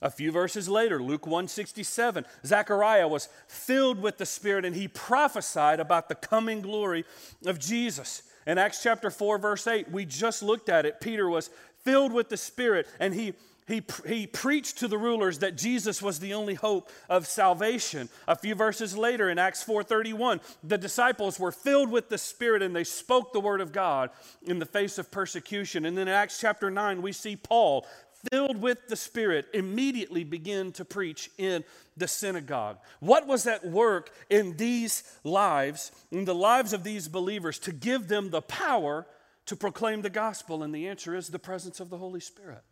A 0.00 0.10
few 0.10 0.30
verses 0.30 0.68
later, 0.68 1.02
Luke 1.02 1.26
167, 1.26 2.24
Zechariah 2.46 3.08
was 3.08 3.28
filled 3.48 4.00
with 4.00 4.18
the 4.18 4.26
Spirit 4.26 4.64
and 4.64 4.76
he 4.76 4.86
prophesied 4.86 5.80
about 5.80 6.08
the 6.08 6.14
coming 6.14 6.62
glory 6.62 7.04
of 7.44 7.58
Jesus. 7.58 8.22
In 8.46 8.58
Acts 8.58 8.82
chapter 8.82 9.10
4, 9.10 9.38
verse 9.38 9.66
8, 9.66 9.90
we 9.90 10.04
just 10.04 10.42
looked 10.42 10.68
at 10.68 10.86
it. 10.86 11.00
Peter 11.00 11.28
was 11.28 11.50
filled 11.82 12.12
with 12.12 12.28
the 12.28 12.36
Spirit 12.36 12.86
and 13.00 13.12
he 13.12 13.34
he, 13.68 13.82
he 14.06 14.26
preached 14.26 14.78
to 14.78 14.88
the 14.88 14.96
rulers 14.96 15.40
that 15.40 15.56
Jesus 15.56 16.00
was 16.00 16.18
the 16.18 16.32
only 16.32 16.54
hope 16.54 16.90
of 17.10 17.26
salvation. 17.26 18.08
A 18.26 18.34
few 18.34 18.54
verses 18.54 18.96
later 18.96 19.28
in 19.28 19.38
Acts 19.38 19.62
4:31, 19.62 20.40
the 20.64 20.78
disciples 20.78 21.38
were 21.38 21.52
filled 21.52 21.90
with 21.90 22.08
the 22.08 22.16
Spirit 22.16 22.62
and 22.62 22.74
they 22.74 22.84
spoke 22.84 23.32
the 23.32 23.40
word 23.40 23.60
of 23.60 23.70
God 23.72 24.10
in 24.42 24.58
the 24.58 24.66
face 24.66 24.96
of 24.96 25.10
persecution. 25.10 25.84
And 25.84 25.98
then 25.98 26.08
in 26.08 26.14
Acts 26.14 26.40
chapter 26.40 26.70
9, 26.70 27.02
we 27.02 27.12
see 27.12 27.36
Paul 27.36 27.86
filled 28.30 28.60
with 28.60 28.88
the 28.88 28.96
Spirit, 28.96 29.46
immediately 29.52 30.24
begin 30.24 30.72
to 30.72 30.84
preach 30.84 31.30
in 31.36 31.62
the 31.94 32.08
synagogue. 32.08 32.78
What 33.00 33.26
was 33.26 33.46
at 33.46 33.66
work 33.66 34.10
in 34.30 34.56
these 34.56 35.04
lives, 35.24 35.92
in 36.10 36.24
the 36.24 36.34
lives 36.34 36.72
of 36.72 36.84
these 36.84 37.06
believers, 37.06 37.58
to 37.60 37.72
give 37.72 38.08
them 38.08 38.30
the 38.30 38.42
power 38.42 39.06
to 39.44 39.56
proclaim 39.56 40.00
the 40.00 40.10
gospel? 40.10 40.62
And 40.62 40.74
the 40.74 40.88
answer 40.88 41.14
is 41.14 41.28
the 41.28 41.38
presence 41.38 41.80
of 41.80 41.90
the 41.90 41.98
Holy 41.98 42.20
Spirit. 42.20 42.62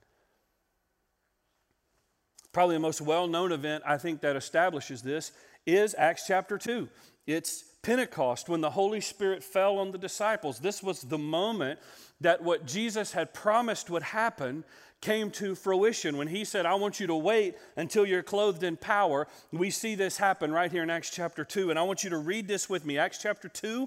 Probably 2.57 2.77
the 2.77 2.81
most 2.81 3.03
well 3.03 3.27
known 3.29 3.53
event 3.53 3.85
I 3.87 3.99
think 3.99 4.23
that 4.23 4.35
establishes 4.35 5.03
this 5.03 5.33
is 5.67 5.95
Acts 5.99 6.25
chapter 6.27 6.57
2. 6.57 6.89
It's 7.27 7.65
Pentecost 7.83 8.49
when 8.49 8.63
the 8.63 8.71
Holy 8.71 9.03
Spirit 9.03 9.45
fell 9.45 9.79
on 9.79 9.91
the 9.91 9.99
disciples. 9.99 10.59
This 10.59 10.83
was 10.83 11.03
the 11.03 11.19
moment 11.19 11.79
that 12.23 12.43
what 12.43 12.65
Jesus 12.65 13.13
had 13.13 13.35
promised 13.35 13.91
would 13.91 14.05
happen 14.05 14.65
came 15.03 15.31
to 15.33 15.55
fruition. 15.55 16.17
When 16.17 16.29
he 16.29 16.47
said, 16.47 16.65
I 16.65 16.77
want 16.77 16.99
you 16.99 17.07
to 17.09 17.15
wait 17.15 17.57
until 17.77 18.07
you're 18.07 18.23
clothed 18.23 18.63
in 18.63 18.79
power, 18.79 19.29
we 19.53 19.69
see 19.69 19.95
this 19.95 20.17
happen 20.17 20.51
right 20.51 20.73
here 20.73 20.83
in 20.83 20.89
Acts 20.89 21.11
chapter 21.11 21.45
2. 21.45 21.69
And 21.69 21.79
I 21.79 21.83
want 21.83 22.05
you 22.05 22.09
to 22.09 22.17
read 22.17 22.49
this 22.49 22.71
with 22.71 22.87
me. 22.87 22.97
Acts 22.97 23.19
chapter 23.21 23.51
2, 23.51 23.87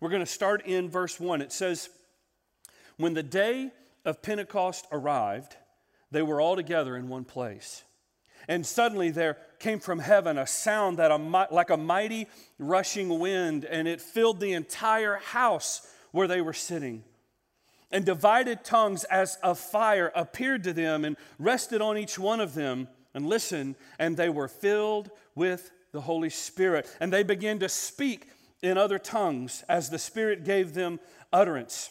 we're 0.00 0.10
going 0.10 0.18
to 0.18 0.26
start 0.26 0.66
in 0.66 0.90
verse 0.90 1.20
1. 1.20 1.42
It 1.42 1.52
says, 1.52 1.90
When 2.96 3.14
the 3.14 3.22
day 3.22 3.70
of 4.04 4.20
Pentecost 4.20 4.88
arrived, 4.90 5.54
they 6.10 6.22
were 6.22 6.40
all 6.40 6.56
together 6.56 6.96
in 6.96 7.08
one 7.08 7.24
place. 7.24 7.84
And 8.50 8.66
suddenly 8.66 9.10
there 9.10 9.38
came 9.60 9.78
from 9.78 10.00
heaven 10.00 10.36
a 10.36 10.44
sound 10.44 10.98
that 10.98 11.12
a, 11.12 11.16
like 11.52 11.70
a 11.70 11.76
mighty 11.76 12.26
rushing 12.58 13.20
wind, 13.20 13.64
and 13.64 13.86
it 13.86 14.00
filled 14.00 14.40
the 14.40 14.54
entire 14.54 15.18
house 15.18 15.86
where 16.10 16.26
they 16.26 16.40
were 16.40 16.52
sitting 16.52 17.04
and 17.92 18.04
divided 18.04 18.64
tongues 18.64 19.04
as 19.04 19.36
of 19.36 19.56
fire 19.56 20.10
appeared 20.16 20.64
to 20.64 20.72
them 20.72 21.04
and 21.04 21.16
rested 21.38 21.80
on 21.80 21.96
each 21.96 22.18
one 22.18 22.40
of 22.40 22.54
them. 22.54 22.88
And 23.14 23.24
listen, 23.24 23.76
and 24.00 24.16
they 24.16 24.28
were 24.28 24.48
filled 24.48 25.12
with 25.36 25.70
the 25.92 26.00
Holy 26.00 26.30
Spirit. 26.30 26.88
And 26.98 27.12
they 27.12 27.22
began 27.22 27.60
to 27.60 27.68
speak 27.68 28.26
in 28.62 28.76
other 28.76 28.98
tongues 28.98 29.62
as 29.68 29.90
the 29.90 29.98
Spirit 29.98 30.44
gave 30.44 30.74
them 30.74 30.98
utterance. 31.32 31.90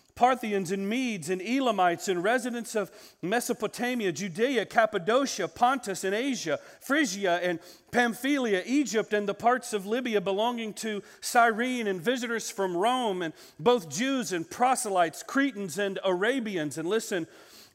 Parthians 0.15 0.71
and 0.71 0.87
Medes 0.87 1.29
and 1.29 1.41
Elamites 1.41 2.07
and 2.07 2.23
residents 2.23 2.75
of 2.75 2.91
Mesopotamia, 3.21 4.11
Judea, 4.11 4.65
Cappadocia, 4.65 5.47
Pontus 5.47 6.03
and 6.03 6.13
Asia, 6.13 6.59
Phrygia 6.81 7.39
and 7.41 7.59
Pamphylia, 7.91 8.63
Egypt 8.65 9.13
and 9.13 9.27
the 9.27 9.33
parts 9.33 9.73
of 9.73 9.85
Libya 9.85 10.21
belonging 10.21 10.73
to 10.73 11.01
Cyrene, 11.19 11.87
and 11.87 12.01
visitors 12.01 12.49
from 12.49 12.75
Rome, 12.75 13.21
and 13.21 13.33
both 13.59 13.89
Jews 13.89 14.31
and 14.31 14.49
proselytes, 14.49 15.23
Cretans 15.23 15.77
and 15.77 15.99
Arabians. 16.03 16.77
And 16.77 16.87
listen, 16.87 17.27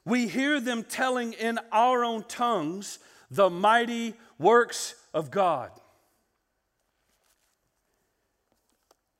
we 0.04 0.28
hear 0.28 0.60
them 0.60 0.84
telling 0.84 1.32
in 1.34 1.58
our 1.72 2.04
own 2.04 2.24
tongues 2.28 2.98
the 3.30 3.50
mighty 3.50 4.14
works 4.38 4.94
of 5.12 5.30
God. 5.30 5.70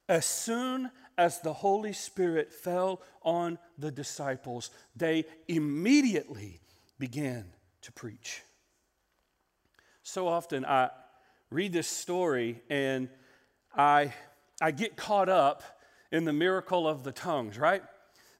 As 0.08 0.24
soon 0.24 0.90
as 1.18 1.40
the 1.40 1.52
Holy 1.52 1.92
Spirit 1.92 2.52
fell 2.52 3.00
on 3.22 3.58
the 3.78 3.90
disciples, 3.90 4.70
they 4.94 5.24
immediately 5.48 6.60
began 6.98 7.46
to 7.82 7.92
preach. 7.92 8.42
So 10.02 10.28
often 10.28 10.64
I 10.64 10.90
read 11.50 11.72
this 11.72 11.88
story 11.88 12.62
and 12.68 13.08
I, 13.74 14.12
I 14.60 14.70
get 14.70 14.96
caught 14.96 15.28
up 15.28 15.62
in 16.12 16.24
the 16.24 16.32
miracle 16.32 16.86
of 16.86 17.02
the 17.02 17.12
tongues, 17.12 17.58
right? 17.58 17.82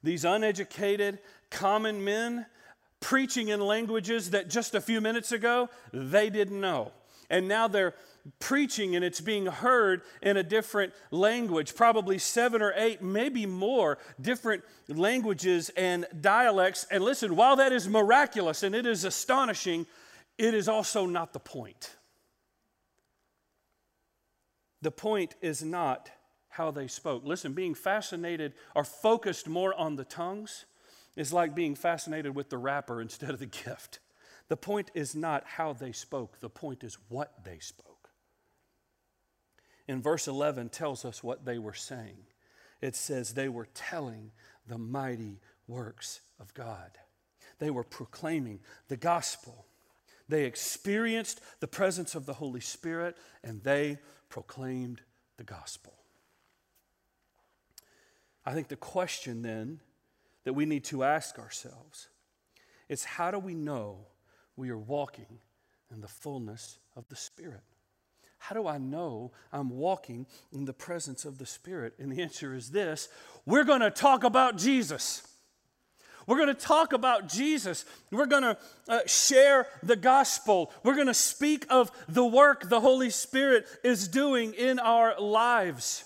These 0.03 0.25
uneducated, 0.25 1.19
common 1.49 2.03
men 2.03 2.45
preaching 2.99 3.49
in 3.49 3.59
languages 3.59 4.31
that 4.31 4.49
just 4.49 4.75
a 4.75 4.81
few 4.81 5.01
minutes 5.01 5.31
ago 5.31 5.69
they 5.93 6.29
didn't 6.29 6.59
know. 6.59 6.91
And 7.29 7.47
now 7.47 7.67
they're 7.67 7.93
preaching 8.39 8.95
and 8.95 9.03
it's 9.03 9.21
being 9.21 9.45
heard 9.45 10.01
in 10.21 10.37
a 10.37 10.43
different 10.43 10.93
language, 11.11 11.75
probably 11.75 12.17
seven 12.17 12.61
or 12.61 12.73
eight, 12.75 13.01
maybe 13.01 13.45
more 13.45 13.97
different 14.19 14.63
languages 14.87 15.69
and 15.77 16.05
dialects. 16.19 16.85
And 16.91 17.03
listen, 17.03 17.35
while 17.35 17.55
that 17.57 17.71
is 17.71 17.87
miraculous 17.87 18.63
and 18.63 18.75
it 18.75 18.85
is 18.85 19.03
astonishing, 19.03 19.85
it 20.37 20.53
is 20.53 20.67
also 20.67 21.05
not 21.05 21.33
the 21.33 21.39
point. 21.39 21.95
The 24.81 24.91
point 24.91 25.35
is 25.41 25.63
not 25.63 26.09
how 26.49 26.71
they 26.71 26.87
spoke. 26.87 27.23
Listen, 27.25 27.53
being 27.53 27.75
fascinated 27.75 28.53
or 28.75 28.83
focused 28.83 29.47
more 29.47 29.73
on 29.73 29.95
the 29.95 30.03
tongues 30.03 30.65
is 31.15 31.33
like 31.33 31.55
being 31.55 31.75
fascinated 31.75 32.35
with 32.35 32.49
the 32.49 32.57
wrapper 32.57 33.01
instead 33.01 33.31
of 33.31 33.39
the 33.39 33.45
gift. 33.45 33.99
The 34.47 34.57
point 34.57 34.91
is 34.93 35.15
not 35.15 35.43
how 35.45 35.73
they 35.73 35.91
spoke, 35.91 36.39
the 36.39 36.49
point 36.49 36.83
is 36.83 36.97
what 37.09 37.43
they 37.43 37.59
spoke. 37.59 37.96
In 39.87 40.01
verse 40.01 40.27
11 40.27 40.69
tells 40.69 41.05
us 41.05 41.23
what 41.23 41.45
they 41.45 41.57
were 41.57 41.73
saying. 41.73 42.25
It 42.81 42.95
says 42.95 43.33
they 43.33 43.49
were 43.49 43.67
telling 43.73 44.31
the 44.67 44.77
mighty 44.77 45.39
works 45.67 46.21
of 46.39 46.53
God. 46.53 46.91
They 47.59 47.69
were 47.69 47.83
proclaiming 47.83 48.59
the 48.87 48.97
gospel. 48.97 49.65
They 50.29 50.45
experienced 50.45 51.41
the 51.59 51.67
presence 51.67 52.15
of 52.15 52.25
the 52.25 52.33
Holy 52.33 52.59
Spirit 52.59 53.15
and 53.43 53.63
they 53.63 53.97
proclaimed 54.29 55.01
the 55.37 55.43
gospel. 55.43 55.93
I 58.45 58.53
think 58.53 58.67
the 58.67 58.75
question 58.75 59.41
then 59.41 59.79
that 60.43 60.53
we 60.53 60.65
need 60.65 60.83
to 60.85 61.03
ask 61.03 61.39
ourselves 61.39 62.09
is 62.89 63.03
how 63.03 63.31
do 63.31 63.39
we 63.39 63.53
know 63.53 63.99
we 64.55 64.69
are 64.69 64.77
walking 64.77 65.39
in 65.91 66.01
the 66.01 66.07
fullness 66.07 66.77
of 66.95 67.07
the 67.09 67.15
Spirit? 67.15 67.63
How 68.37 68.55
do 68.55 68.67
I 68.67 68.77
know 68.77 69.31
I'm 69.51 69.69
walking 69.69 70.25
in 70.51 70.65
the 70.65 70.73
presence 70.73 71.25
of 71.25 71.37
the 71.37 71.45
Spirit? 71.45 71.93
And 71.99 72.11
the 72.11 72.21
answer 72.21 72.53
is 72.53 72.71
this 72.71 73.09
we're 73.45 73.63
going 73.63 73.81
to 73.81 73.91
talk 73.91 74.23
about 74.23 74.57
Jesus. 74.57 75.23
We're 76.27 76.35
going 76.35 76.53
to 76.53 76.61
talk 76.61 76.91
about 76.91 77.29
Jesus. 77.29 77.85
We're 78.11 78.25
going 78.25 78.43
to 78.43 78.57
uh, 78.89 78.99
share 79.05 79.67
the 79.81 79.95
gospel. 79.95 80.73
We're 80.83 80.95
going 80.95 81.07
to 81.07 81.13
speak 81.13 81.65
of 81.69 81.89
the 82.09 82.25
work 82.25 82.67
the 82.67 82.81
Holy 82.81 83.09
Spirit 83.09 83.65
is 83.81 84.09
doing 84.09 84.53
in 84.53 84.77
our 84.77 85.17
lives. 85.19 86.03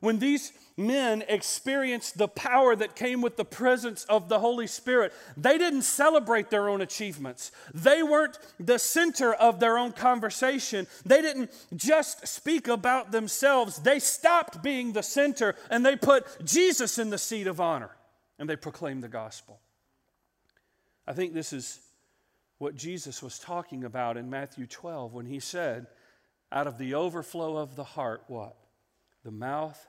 When 0.00 0.18
these 0.18 0.52
men 0.76 1.24
experienced 1.28 2.18
the 2.18 2.28
power 2.28 2.76
that 2.76 2.94
came 2.94 3.22
with 3.22 3.36
the 3.36 3.44
presence 3.44 4.04
of 4.04 4.28
the 4.28 4.38
Holy 4.38 4.66
Spirit, 4.66 5.12
they 5.36 5.56
didn't 5.56 5.82
celebrate 5.82 6.50
their 6.50 6.68
own 6.68 6.82
achievements. 6.82 7.50
They 7.72 8.02
weren't 8.02 8.38
the 8.60 8.78
center 8.78 9.32
of 9.32 9.58
their 9.58 9.78
own 9.78 9.92
conversation. 9.92 10.86
They 11.04 11.22
didn't 11.22 11.50
just 11.74 12.26
speak 12.28 12.68
about 12.68 13.10
themselves. 13.10 13.78
They 13.78 13.98
stopped 13.98 14.62
being 14.62 14.92
the 14.92 15.02
center 15.02 15.54
and 15.70 15.84
they 15.84 15.96
put 15.96 16.44
Jesus 16.44 16.98
in 16.98 17.10
the 17.10 17.18
seat 17.18 17.46
of 17.46 17.60
honor 17.60 17.90
and 18.38 18.48
they 18.48 18.56
proclaimed 18.56 19.02
the 19.02 19.08
gospel. 19.08 19.60
I 21.06 21.14
think 21.14 21.32
this 21.32 21.52
is 21.52 21.80
what 22.58 22.74
Jesus 22.74 23.22
was 23.22 23.38
talking 23.38 23.84
about 23.84 24.16
in 24.16 24.28
Matthew 24.28 24.66
12 24.66 25.14
when 25.14 25.26
he 25.26 25.40
said, 25.40 25.86
Out 26.52 26.66
of 26.66 26.76
the 26.76 26.94
overflow 26.94 27.56
of 27.56 27.76
the 27.76 27.84
heart, 27.84 28.24
what? 28.28 28.56
The 29.24 29.30
mouth 29.30 29.86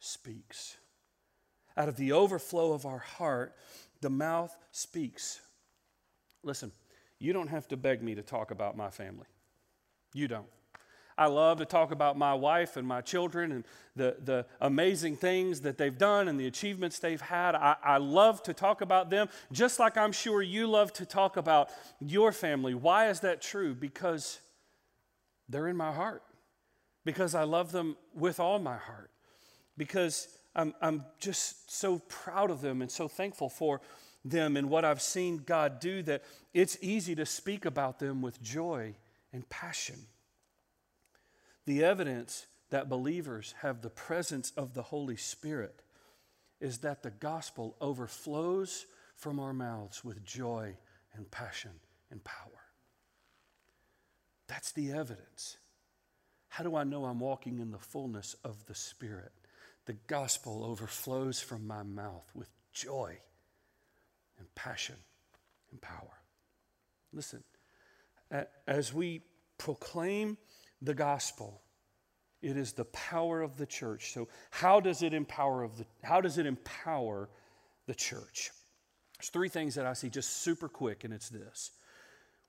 speaks. 0.00 0.76
Out 1.76 1.88
of 1.88 1.96
the 1.96 2.12
overflow 2.12 2.72
of 2.72 2.86
our 2.86 2.98
heart, 2.98 3.54
the 4.00 4.10
mouth 4.10 4.56
speaks. 4.72 5.40
Listen, 6.42 6.72
you 7.18 7.32
don't 7.32 7.48
have 7.48 7.68
to 7.68 7.76
beg 7.76 8.02
me 8.02 8.14
to 8.14 8.22
talk 8.22 8.50
about 8.50 8.76
my 8.76 8.90
family. 8.90 9.26
You 10.14 10.28
don't. 10.28 10.46
I 11.16 11.26
love 11.26 11.58
to 11.58 11.64
talk 11.64 11.90
about 11.90 12.16
my 12.16 12.32
wife 12.32 12.76
and 12.76 12.86
my 12.86 13.00
children 13.00 13.50
and 13.50 13.64
the, 13.96 14.16
the 14.22 14.46
amazing 14.60 15.16
things 15.16 15.62
that 15.62 15.76
they've 15.76 15.98
done 15.98 16.28
and 16.28 16.38
the 16.38 16.46
achievements 16.46 17.00
they've 17.00 17.20
had. 17.20 17.56
I, 17.56 17.74
I 17.82 17.96
love 17.98 18.40
to 18.44 18.54
talk 18.54 18.82
about 18.82 19.10
them, 19.10 19.28
just 19.50 19.80
like 19.80 19.96
I'm 19.96 20.12
sure 20.12 20.42
you 20.42 20.68
love 20.68 20.92
to 20.94 21.04
talk 21.04 21.36
about 21.36 21.70
your 22.00 22.30
family. 22.30 22.72
Why 22.72 23.08
is 23.08 23.20
that 23.20 23.42
true? 23.42 23.74
Because 23.74 24.38
they're 25.48 25.66
in 25.66 25.76
my 25.76 25.92
heart, 25.92 26.22
because 27.04 27.34
I 27.34 27.42
love 27.42 27.72
them 27.72 27.96
with 28.14 28.38
all 28.38 28.60
my 28.60 28.76
heart 28.76 29.10
because 29.78 30.28
I'm, 30.54 30.74
I'm 30.82 31.04
just 31.18 31.70
so 31.70 32.00
proud 32.08 32.50
of 32.50 32.60
them 32.60 32.82
and 32.82 32.90
so 32.90 33.08
thankful 33.08 33.48
for 33.48 33.80
them 34.24 34.56
and 34.56 34.68
what 34.68 34.84
I've 34.84 35.00
seen 35.00 35.38
God 35.38 35.80
do 35.80 36.02
that 36.02 36.22
it's 36.52 36.76
easy 36.82 37.14
to 37.14 37.24
speak 37.24 37.64
about 37.64 37.98
them 37.98 38.20
with 38.20 38.42
joy 38.42 38.96
and 39.32 39.48
passion. 39.48 39.96
The 41.64 41.84
evidence 41.84 42.46
that 42.70 42.88
believers 42.88 43.54
have 43.60 43.80
the 43.80 43.90
presence 43.90 44.52
of 44.56 44.74
the 44.74 44.82
Holy 44.82 45.16
Spirit 45.16 45.82
is 46.60 46.78
that 46.78 47.02
the 47.02 47.10
gospel 47.10 47.76
overflows 47.80 48.86
from 49.14 49.38
our 49.38 49.52
mouths 49.52 50.04
with 50.04 50.24
joy 50.24 50.76
and 51.14 51.30
passion 51.30 51.72
and 52.10 52.22
power. 52.24 52.34
That's 54.48 54.72
the 54.72 54.92
evidence. 54.92 55.58
How 56.48 56.64
do 56.64 56.74
I 56.74 56.84
know 56.84 57.04
I'm 57.04 57.20
walking 57.20 57.58
in 57.58 57.70
the 57.70 57.78
fullness 57.78 58.34
of 58.44 58.64
the 58.66 58.74
Spirit? 58.74 59.32
The 59.88 59.96
gospel 60.06 60.64
overflows 60.64 61.40
from 61.40 61.66
my 61.66 61.82
mouth 61.82 62.30
with 62.34 62.50
joy 62.74 63.18
and 64.38 64.54
passion 64.54 64.96
and 65.70 65.80
power. 65.80 66.20
Listen, 67.10 67.42
as 68.66 68.92
we 68.92 69.22
proclaim 69.56 70.36
the 70.82 70.92
gospel, 70.92 71.62
it 72.42 72.58
is 72.58 72.74
the 72.74 72.84
power 72.84 73.40
of 73.40 73.56
the 73.56 73.64
church. 73.64 74.12
So, 74.12 74.28
how 74.50 74.78
does 74.78 75.02
it 75.02 75.14
empower 75.14 75.62
of 75.62 75.78
the 75.78 75.86
how 76.02 76.20
does 76.20 76.36
it 76.36 76.44
empower 76.44 77.30
the 77.86 77.94
church? 77.94 78.50
There's 79.18 79.30
three 79.30 79.48
things 79.48 79.74
that 79.76 79.86
I 79.86 79.94
see 79.94 80.10
just 80.10 80.42
super 80.42 80.68
quick, 80.68 81.04
and 81.04 81.14
it's 81.14 81.30
this. 81.30 81.70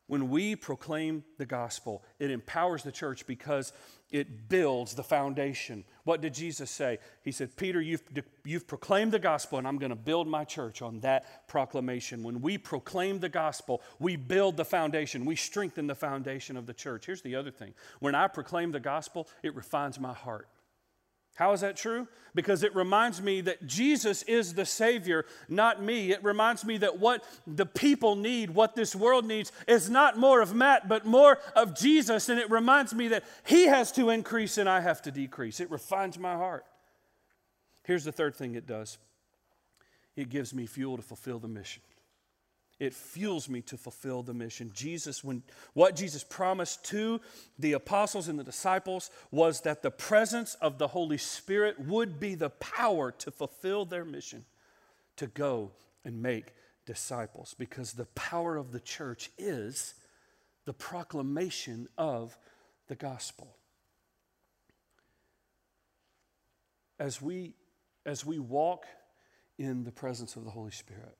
When 0.10 0.32
we 0.32 0.56
proclaim 0.56 1.24
the 1.38 1.45
gospel, 1.45 2.04
it 2.17 2.32
empowers 2.32 2.82
the 2.82 2.91
church 2.91 3.28
because 3.28 3.74
it 4.10 4.50
builds 4.50 4.95
the 4.95 5.04
foundation. 5.04 5.84
What 6.04 6.19
did 6.19 6.34
Jesus 6.34 6.72
say? 6.72 6.98
He 7.22 7.32
said, 7.32 7.56
Peter, 7.56 7.80
you've, 7.80 8.02
you've 8.43 8.65
proclaimed 8.65 9.12
the 9.12 9.19
gospel, 9.19 9.60
and 9.60 9.67
I'm 9.67 9.78
going 9.78 9.91
to 9.91 9.95
build 9.95 10.28
my 10.28 10.45
church 10.45 10.82
on 10.82 11.02
that 11.02 11.48
proclamation. 11.48 12.24
When 12.24 12.41
we 12.41 12.58
proclaim 12.58 13.19
the 13.19 13.30
gospel, 13.30 13.84
we 14.00 14.15
build 14.15 14.58
the 14.58 14.65
foundation, 14.65 15.26
we 15.26 15.36
strengthen 15.36 15.86
the 15.86 15.93
foundation 15.93 16.58
of 16.58 16.65
the 16.65 16.74
church. 16.74 17.06
Here's 17.06 17.22
the 17.22 17.36
other 17.36 17.52
thing 17.52 17.76
when 18.00 18.15
I 18.15 18.28
proclaim 18.28 18.72
the 18.72 18.80
gospel, 18.80 19.28
it 19.43 19.54
refines 19.54 20.00
my 20.00 20.13
heart. 20.13 20.48
How 21.36 21.54
is 21.54 21.62
that 21.62 21.78
true? 21.78 22.08
Because 22.36 22.63
it 22.63 22.76
reminds 22.76 23.22
me 23.22 23.42
that 23.42 23.65
Jesus 23.65 24.24
is 24.24 24.54
the 24.54 24.65
Savior, 24.65 25.26
not 25.48 25.82
me. 25.82 26.12
It 26.12 26.24
reminds 26.24 26.65
me 26.65 26.78
that 26.78 27.00
what 27.00 27.24
the 27.48 27.65
people 27.65 28.15
need, 28.15 28.50
what 28.50 28.76
this 28.76 28.96
world 28.96 29.26
needs, 29.26 29.52
is 29.68 29.89
not 29.89 30.18
more 30.18 30.42
of 30.42 30.54
Matt, 30.54 30.89
but 30.89 31.06
more 31.06 31.39
of 31.56 31.78
Jesus. 31.78 32.28
And 32.28 32.39
it 32.39 32.52
reminds 32.52 32.94
me 32.94 33.08
that 33.10 33.24
He 33.46 33.68
has 33.68 33.92
to 33.94 34.10
increase 34.10 34.58
and 34.58 34.68
I 34.68 34.82
have 34.82 35.02
to 35.04 35.12
decrease. 35.12 35.60
It 35.60 35.72
refines 35.72 36.20
my 36.20 36.34
heart. 36.34 36.65
Here's 37.84 38.04
the 38.04 38.12
third 38.12 38.36
thing 38.36 38.56
it 38.56 38.68
does 38.68 38.98
it 40.15 40.30
gives 40.30 40.54
me 40.54 40.65
fuel 40.65 40.98
to 40.98 41.04
fulfill 41.04 41.39
the 41.39 41.48
mission 41.48 41.82
it 42.80 42.94
fuels 42.94 43.50
me 43.50 43.62
to 43.63 43.78
fulfill 43.78 44.24
the 44.24 44.34
mission. 44.34 44.72
Jesus, 44.74 45.24
when 45.24 45.44
what 45.74 45.96
Jesus 45.96 46.24
promised 46.24 46.86
to 46.86 47.20
the 47.58 47.74
apostles 47.74 48.30
and 48.30 48.39
the 48.39 48.44
disciples 48.44 49.12
was 49.32 49.62
that 49.62 49.82
the 49.82 49.92
presence 49.92 50.56
of 50.56 50.78
the 50.78 50.88
Holy 50.88 51.18
Spirit 51.18 51.80
would 51.80 52.20
be 52.20 52.36
the 52.36 52.50
power 52.50 53.12
to 53.12 53.32
fulfill 53.32 53.84
their 53.84 54.06
mission 54.06 54.46
to 55.18 55.28
go 55.28 55.72
and 56.06 56.22
make 56.22 56.54
disciples. 56.86 57.54
Because 57.58 57.94
the 57.94 58.06
power 58.06 58.56
of 58.56 58.72
the 58.72 58.80
church 58.80 59.30
is 59.38 59.94
the 60.65 60.74
proclamation 60.74 61.89
of 61.98 62.38
the 62.88 62.96
gospel. 62.96 63.58
As 66.98 67.22
we 67.22 67.56
as 68.06 68.26
we 68.26 68.39
walk 68.39 68.86
in 69.58 69.84
the 69.84 69.92
presence 69.92 70.38
of 70.38 70.46
the 70.46 70.50
Holy 70.50 70.72
Spirit, 70.72 71.19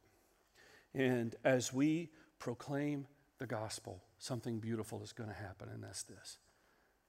and 0.94 1.36
as 1.44 1.74
we 1.74 2.10
proclaim 2.40 3.08
the 3.38 3.46
gospel, 3.46 4.04
something 4.18 4.60
beautiful 4.60 5.02
is 5.04 5.14
going 5.14 5.30
to 5.30 5.36
happen, 5.36 5.70
and 5.70 5.84
that's 5.84 6.04
this 6.04 6.38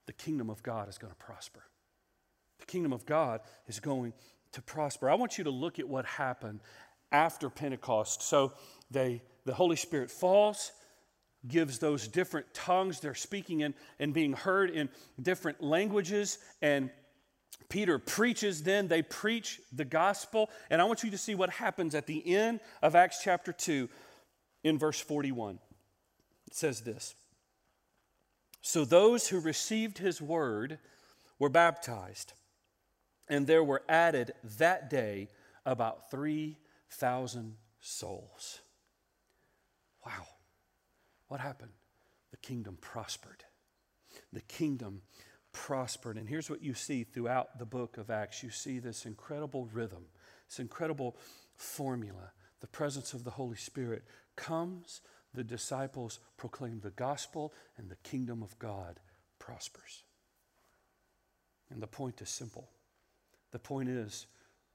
the 0.07 0.13
kingdom 0.13 0.49
of 0.49 0.63
God 0.63 0.89
is 0.89 0.97
going 0.97 1.11
to 1.11 1.17
prosper. 1.17 1.63
The 2.59 2.65
kingdom 2.65 2.93
of 2.93 3.05
God 3.05 3.41
is 3.67 3.79
going 3.79 4.13
to 4.51 4.61
prosper. 4.61 5.09
I 5.09 5.15
want 5.15 5.37
you 5.37 5.45
to 5.45 5.49
look 5.49 5.79
at 5.79 5.87
what 5.87 6.05
happened 6.05 6.59
after 7.11 7.49
Pentecost. 7.49 8.21
So 8.21 8.53
they, 8.89 9.21
the 9.45 9.53
Holy 9.53 9.75
Spirit 9.75 10.11
falls, 10.11 10.71
gives 11.47 11.79
those 11.79 12.07
different 12.07 12.53
tongues. 12.53 12.99
They're 12.99 13.15
speaking 13.15 13.61
in, 13.61 13.73
and 13.99 14.13
being 14.13 14.33
heard 14.33 14.69
in 14.69 14.89
different 15.21 15.61
languages. 15.61 16.37
And 16.61 16.89
Peter 17.69 17.99
preaches 17.99 18.63
then, 18.63 18.87
they 18.87 19.01
preach 19.01 19.61
the 19.71 19.85
gospel. 19.85 20.49
And 20.69 20.81
I 20.81 20.85
want 20.85 21.03
you 21.03 21.11
to 21.11 21.17
see 21.17 21.35
what 21.35 21.49
happens 21.49 21.95
at 21.95 22.05
the 22.05 22.35
end 22.35 22.59
of 22.81 22.95
Acts 22.95 23.21
chapter 23.23 23.53
2 23.53 23.89
in 24.63 24.77
verse 24.77 24.99
41. 24.99 25.59
It 26.47 26.55
says 26.55 26.81
this 26.81 27.15
So 28.61 28.83
those 28.85 29.29
who 29.29 29.39
received 29.39 29.97
his 29.97 30.21
word 30.21 30.79
were 31.39 31.49
baptized, 31.49 32.33
and 33.29 33.47
there 33.47 33.63
were 33.63 33.83
added 33.87 34.33
that 34.57 34.89
day 34.89 35.29
about 35.65 36.11
3,000 36.11 37.55
souls. 37.79 38.59
Wow. 40.05 40.25
What 41.27 41.39
happened? 41.39 41.71
The 42.31 42.37
kingdom 42.37 42.77
prospered. 42.81 43.43
The 44.33 44.41
kingdom 44.41 45.01
prospered. 45.53 46.17
And 46.17 46.27
here's 46.27 46.49
what 46.49 46.63
you 46.63 46.73
see 46.73 47.03
throughout 47.03 47.59
the 47.59 47.65
book 47.65 47.97
of 47.97 48.09
Acts 48.09 48.43
you 48.43 48.49
see 48.49 48.79
this 48.79 49.05
incredible 49.05 49.67
rhythm, 49.73 50.05
this 50.47 50.59
incredible 50.59 51.15
formula. 51.55 52.31
The 52.61 52.67
presence 52.67 53.13
of 53.13 53.23
the 53.23 53.31
Holy 53.31 53.57
Spirit 53.57 54.03
comes, 54.35 55.01
the 55.33 55.43
disciples 55.43 56.19
proclaim 56.37 56.79
the 56.81 56.91
gospel, 56.91 57.53
and 57.77 57.89
the 57.89 57.95
kingdom 57.97 58.43
of 58.43 58.57
God 58.59 58.99
prospers. 59.39 60.03
And 61.71 61.81
the 61.81 61.87
point 61.87 62.21
is 62.21 62.29
simple. 62.29 62.69
The 63.51 63.59
point 63.59 63.89
is, 63.89 64.27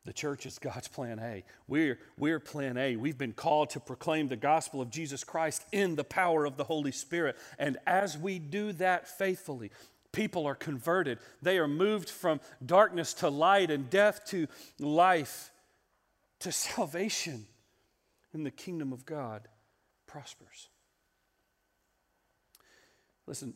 the 0.06 0.12
church 0.12 0.46
is 0.46 0.58
God's 0.58 0.88
plan 0.88 1.18
A. 1.18 1.42
We're, 1.66 1.98
we're 2.16 2.38
plan 2.38 2.76
A. 2.76 2.96
We've 2.96 3.18
been 3.18 3.32
called 3.32 3.70
to 3.70 3.80
proclaim 3.80 4.28
the 4.28 4.36
gospel 4.36 4.80
of 4.80 4.88
Jesus 4.88 5.24
Christ 5.24 5.64
in 5.72 5.96
the 5.96 6.04
power 6.04 6.44
of 6.44 6.56
the 6.56 6.64
Holy 6.64 6.92
Spirit. 6.92 7.36
And 7.58 7.76
as 7.86 8.16
we 8.16 8.38
do 8.38 8.72
that 8.74 9.08
faithfully, 9.08 9.72
people 10.12 10.46
are 10.46 10.54
converted. 10.54 11.18
They 11.42 11.58
are 11.58 11.68
moved 11.68 12.10
from 12.10 12.40
darkness 12.64 13.14
to 13.14 13.28
light 13.28 13.70
and 13.70 13.90
death 13.90 14.24
to 14.26 14.46
life 14.78 15.50
to 16.40 16.52
salvation. 16.52 17.46
And 18.32 18.44
the 18.44 18.50
kingdom 18.50 18.92
of 18.92 19.06
God 19.06 19.48
prospers. 20.06 20.68
Listen, 23.26 23.54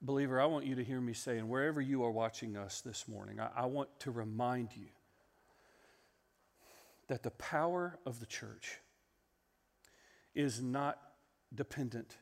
believer, 0.00 0.40
I 0.40 0.46
want 0.46 0.64
you 0.64 0.76
to 0.76 0.84
hear 0.84 1.00
me 1.00 1.12
say, 1.12 1.38
and 1.38 1.48
wherever 1.48 1.80
you 1.80 2.04
are 2.04 2.10
watching 2.10 2.56
us 2.56 2.80
this 2.80 3.08
morning, 3.08 3.40
I, 3.40 3.48
I 3.56 3.66
want 3.66 3.88
to 4.00 4.10
remind 4.10 4.70
you 4.76 4.86
that 7.08 7.22
the 7.22 7.30
power 7.32 7.98
of 8.06 8.20
the 8.20 8.26
church 8.26 8.78
is 10.34 10.62
not 10.62 10.98
dependent 11.54 12.16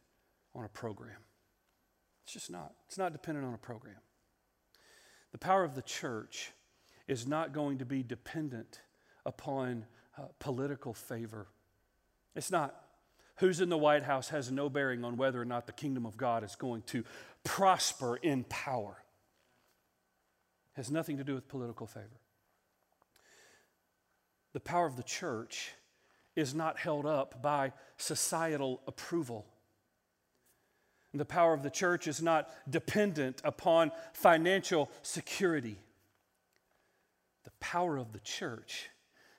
on 0.54 0.64
a 0.64 0.68
program. 0.68 1.16
It's 2.30 2.34
just 2.34 2.50
not. 2.52 2.74
It's 2.86 2.96
not 2.96 3.10
dependent 3.10 3.44
on 3.44 3.54
a 3.54 3.58
program. 3.58 3.96
The 5.32 5.38
power 5.38 5.64
of 5.64 5.74
the 5.74 5.82
church 5.82 6.52
is 7.08 7.26
not 7.26 7.52
going 7.52 7.78
to 7.78 7.84
be 7.84 8.04
dependent 8.04 8.82
upon 9.26 9.84
uh, 10.16 10.26
political 10.38 10.94
favor. 10.94 11.48
It's 12.36 12.52
not. 12.52 12.84
Who's 13.38 13.60
in 13.60 13.68
the 13.68 13.76
White 13.76 14.04
House 14.04 14.28
has 14.28 14.52
no 14.52 14.70
bearing 14.70 15.02
on 15.02 15.16
whether 15.16 15.42
or 15.42 15.44
not 15.44 15.66
the 15.66 15.72
kingdom 15.72 16.06
of 16.06 16.16
God 16.16 16.44
is 16.44 16.54
going 16.54 16.82
to 16.82 17.02
prosper 17.42 18.14
in 18.14 18.44
power. 18.44 19.02
It 20.76 20.76
has 20.76 20.88
nothing 20.88 21.16
to 21.16 21.24
do 21.24 21.34
with 21.34 21.48
political 21.48 21.88
favor. 21.88 22.20
The 24.52 24.60
power 24.60 24.86
of 24.86 24.94
the 24.94 25.02
church 25.02 25.72
is 26.36 26.54
not 26.54 26.78
held 26.78 27.06
up 27.06 27.42
by 27.42 27.72
societal 27.96 28.82
approval. 28.86 29.46
The 31.12 31.24
power 31.24 31.52
of 31.52 31.62
the 31.62 31.70
church 31.70 32.06
is 32.06 32.22
not 32.22 32.50
dependent 32.68 33.40
upon 33.42 33.90
financial 34.12 34.90
security. 35.02 35.76
The 37.44 37.50
power 37.58 37.96
of 37.96 38.12
the 38.12 38.20
church 38.20 38.90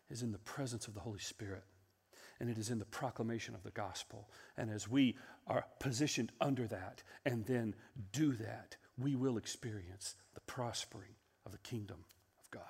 is 0.09 0.21
in 0.21 0.33
the 0.33 0.37
presence 0.39 0.87
of 0.87 0.93
the 0.93 0.99
Holy 0.99 1.19
Spirit, 1.19 1.63
and 2.39 2.49
it 2.49 2.57
is 2.57 2.69
in 2.69 2.79
the 2.79 2.85
proclamation 2.85 3.55
of 3.55 3.63
the 3.63 3.71
gospel. 3.71 4.29
And 4.57 4.69
as 4.69 4.89
we 4.89 5.15
are 5.47 5.65
positioned 5.79 6.33
under 6.41 6.67
that 6.67 7.03
and 7.25 7.45
then 7.45 7.73
do 8.11 8.33
that, 8.33 8.75
we 8.97 9.15
will 9.15 9.37
experience 9.37 10.15
the 10.33 10.41
prospering 10.41 11.15
of 11.45 11.53
the 11.53 11.57
kingdom 11.59 12.03
of 12.37 12.51
God. 12.51 12.63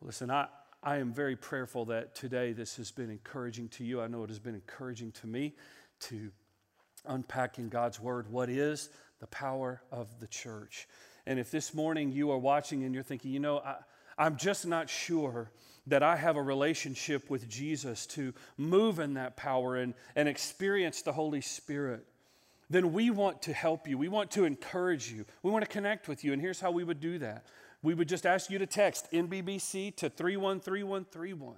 Well, 0.00 0.08
Listen, 0.08 0.32
I, 0.32 0.48
I 0.82 0.96
am 0.96 1.12
very 1.12 1.36
prayerful 1.36 1.84
that 1.86 2.16
today 2.16 2.52
this 2.52 2.76
has 2.76 2.90
been 2.90 3.10
encouraging 3.10 3.68
to 3.70 3.84
you. 3.84 4.00
I 4.00 4.08
know 4.08 4.24
it 4.24 4.30
has 4.30 4.40
been 4.40 4.56
encouraging 4.56 5.12
to 5.12 5.28
me 5.28 5.54
to 6.00 6.30
unpacking 7.06 7.68
God's 7.68 8.00
word. 8.00 8.30
What 8.30 8.48
is 8.48 8.90
the 9.20 9.26
power 9.28 9.82
of 9.90 10.08
the 10.20 10.26
church? 10.26 10.88
And 11.26 11.38
if 11.38 11.50
this 11.50 11.74
morning 11.74 12.12
you 12.12 12.30
are 12.30 12.38
watching 12.38 12.84
and 12.84 12.94
you're 12.94 13.02
thinking, 13.02 13.30
you 13.30 13.40
know, 13.40 13.58
I, 13.58 13.76
I'm 14.18 14.36
just 14.36 14.66
not 14.66 14.88
sure 14.88 15.50
that 15.86 16.02
I 16.02 16.16
have 16.16 16.36
a 16.36 16.42
relationship 16.42 17.28
with 17.28 17.48
Jesus 17.48 18.06
to 18.06 18.32
move 18.56 18.98
in 18.98 19.14
that 19.14 19.36
power 19.36 19.76
and, 19.76 19.94
and 20.16 20.28
experience 20.28 21.02
the 21.02 21.12
Holy 21.12 21.40
Spirit, 21.40 22.06
then 22.70 22.92
we 22.92 23.10
want 23.10 23.42
to 23.42 23.52
help 23.52 23.86
you. 23.86 23.98
We 23.98 24.08
want 24.08 24.30
to 24.32 24.44
encourage 24.44 25.10
you. 25.10 25.26
We 25.42 25.50
want 25.50 25.64
to 25.64 25.70
connect 25.70 26.08
with 26.08 26.24
you. 26.24 26.32
And 26.32 26.40
here's 26.40 26.60
how 26.60 26.70
we 26.70 26.84
would 26.84 27.00
do 27.00 27.18
that 27.18 27.44
we 27.82 27.92
would 27.92 28.08
just 28.08 28.24
ask 28.24 28.50
you 28.50 28.58
to 28.58 28.66
text 28.66 29.12
NBBC 29.12 29.94
to 29.96 30.08
313131. 30.08 31.54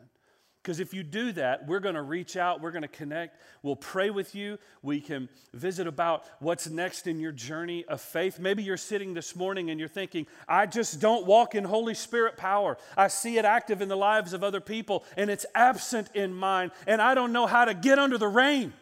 Because 0.67 0.81
if 0.81 0.93
you 0.93 1.05
do 1.05 1.31
that, 1.31 1.65
we're 1.69 1.79
going 1.79 1.95
to 1.95 2.03
reach 2.03 2.37
out, 2.37 2.61
we're 2.61 2.73
going 2.73 2.83
to 2.83 2.89
connect, 2.89 3.41
we'll 3.63 3.77
pray 3.77 4.11
with 4.11 4.35
you, 4.35 4.59
we 4.83 5.01
can 5.01 5.29
visit 5.55 5.87
about 5.87 6.25
what's 6.41 6.69
next 6.69 7.07
in 7.07 7.21
your 7.21 7.31
journey 7.31 7.85
of 7.85 8.01
faith. 8.01 8.41
Maybe 8.41 8.65
you're 8.65 8.77
sitting 8.77 9.15
this 9.15 9.37
morning 9.37 9.71
and 9.71 9.79
you're 9.79 9.89
thinking, 9.89 10.27
I 10.49 10.67
just 10.67 10.99
don't 10.99 11.25
walk 11.25 11.55
in 11.55 11.63
Holy 11.63 11.95
Spirit 11.95 12.37
power. 12.37 12.79
I 12.97 13.07
see 13.07 13.39
it 13.39 13.45
active 13.45 13.81
in 13.81 13.89
the 13.89 13.97
lives 13.97 14.33
of 14.33 14.43
other 14.43 14.61
people 14.61 15.05
and 15.17 15.31
it's 15.31 15.47
absent 15.55 16.09
in 16.15 16.35
mine, 16.35 16.73
and 16.89 17.01
I 17.01 17.15
don't 17.15 17.33
know 17.33 17.47
how 17.47 17.65
to 17.65 17.73
get 17.73 18.01
under 18.01 18.19
the 18.19 18.27
rain. 18.27 18.73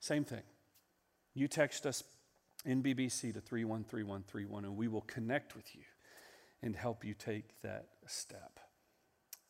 Same 0.00 0.24
thing. 0.24 0.42
You 1.34 1.46
text 1.46 1.86
us 1.86 2.02
NBBC 2.66 3.32
to 3.34 3.40
313131 3.40 4.64
and 4.64 4.76
we 4.76 4.88
will 4.88 5.02
connect 5.02 5.54
with 5.54 5.76
you 5.76 5.82
and 6.62 6.74
help 6.74 7.04
you 7.04 7.14
take 7.14 7.44
that 7.62 7.86
step. 8.08 8.58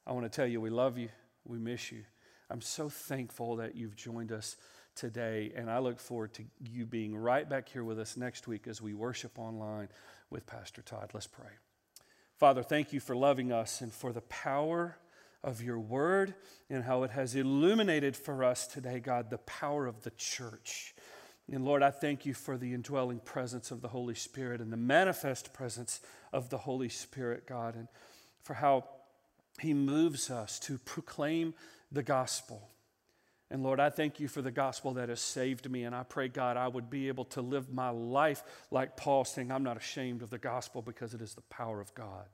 I 0.08 0.12
want 0.12 0.24
to 0.24 0.34
tell 0.34 0.46
you, 0.46 0.58
we 0.58 0.70
love 0.70 0.96
you. 0.96 1.10
We 1.44 1.58
miss 1.58 1.92
you. 1.92 2.02
I'm 2.48 2.62
so 2.62 2.88
thankful 2.88 3.56
that 3.56 3.76
you've 3.76 3.94
joined 3.94 4.32
us 4.32 4.56
today, 4.94 5.52
and 5.54 5.70
I 5.70 5.80
look 5.80 6.00
forward 6.00 6.32
to 6.34 6.44
you 6.58 6.86
being 6.86 7.14
right 7.14 7.46
back 7.46 7.68
here 7.68 7.84
with 7.84 8.00
us 8.00 8.16
next 8.16 8.48
week 8.48 8.66
as 8.66 8.80
we 8.80 8.94
worship 8.94 9.38
online 9.38 9.88
with 10.30 10.46
Pastor 10.46 10.80
Todd. 10.80 11.10
Let's 11.12 11.26
pray. 11.26 11.50
Father, 12.38 12.62
thank 12.62 12.94
you 12.94 13.00
for 13.00 13.14
loving 13.14 13.52
us 13.52 13.82
and 13.82 13.92
for 13.92 14.14
the 14.14 14.22
power 14.22 14.96
of 15.44 15.62
your 15.62 15.78
word 15.78 16.34
and 16.70 16.84
how 16.84 17.02
it 17.02 17.10
has 17.10 17.34
illuminated 17.34 18.16
for 18.16 18.42
us 18.42 18.66
today, 18.66 19.00
God, 19.00 19.28
the 19.28 19.38
power 19.38 19.86
of 19.86 20.04
the 20.04 20.12
church. 20.12 20.94
And 21.52 21.66
Lord, 21.66 21.82
I 21.82 21.90
thank 21.90 22.24
you 22.24 22.32
for 22.32 22.56
the 22.56 22.72
indwelling 22.72 23.20
presence 23.20 23.70
of 23.70 23.82
the 23.82 23.88
Holy 23.88 24.14
Spirit 24.14 24.62
and 24.62 24.72
the 24.72 24.78
manifest 24.78 25.52
presence 25.52 26.00
of 26.32 26.48
the 26.48 26.58
Holy 26.58 26.88
Spirit, 26.88 27.46
God, 27.46 27.74
and 27.74 27.88
for 28.42 28.54
how 28.54 28.84
he 29.60 29.74
moves 29.74 30.30
us 30.30 30.58
to 30.60 30.78
proclaim 30.78 31.54
the 31.90 32.02
gospel. 32.02 32.68
And 33.50 33.62
Lord, 33.62 33.80
I 33.80 33.88
thank 33.88 34.20
you 34.20 34.28
for 34.28 34.42
the 34.42 34.50
gospel 34.50 34.94
that 34.94 35.08
has 35.08 35.20
saved 35.20 35.70
me. 35.70 35.84
And 35.84 35.94
I 35.94 36.02
pray, 36.02 36.28
God, 36.28 36.56
I 36.56 36.68
would 36.68 36.90
be 36.90 37.08
able 37.08 37.24
to 37.26 37.40
live 37.40 37.72
my 37.72 37.88
life 37.88 38.42
like 38.70 38.96
Paul, 38.96 39.24
saying, 39.24 39.50
I'm 39.50 39.62
not 39.62 39.78
ashamed 39.78 40.22
of 40.22 40.30
the 40.30 40.38
gospel 40.38 40.82
because 40.82 41.14
it 41.14 41.22
is 41.22 41.34
the 41.34 41.42
power 41.42 41.80
of 41.80 41.94
God 41.94 42.26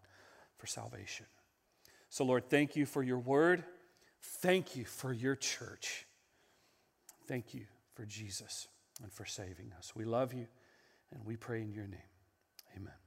for 0.58 0.66
salvation. 0.66 1.26
So, 2.11 2.24
Lord, 2.24 2.51
thank 2.51 2.74
you 2.74 2.84
for 2.84 3.03
your 3.03 3.18
word. 3.18 3.64
Thank 4.20 4.76
you 4.76 4.84
for 4.84 5.12
your 5.12 5.36
church. 5.36 6.07
Thank 7.26 7.55
you 7.55 7.66
for 7.94 8.05
Jesus 8.05 8.68
and 9.03 9.12
for 9.12 9.24
saving 9.24 9.72
us. 9.78 9.92
We 9.94 10.05
love 10.05 10.32
you 10.32 10.46
and 11.12 11.24
we 11.24 11.36
pray 11.36 11.62
in 11.62 11.72
your 11.72 11.86
name. 11.86 12.01
Amen. 12.76 13.03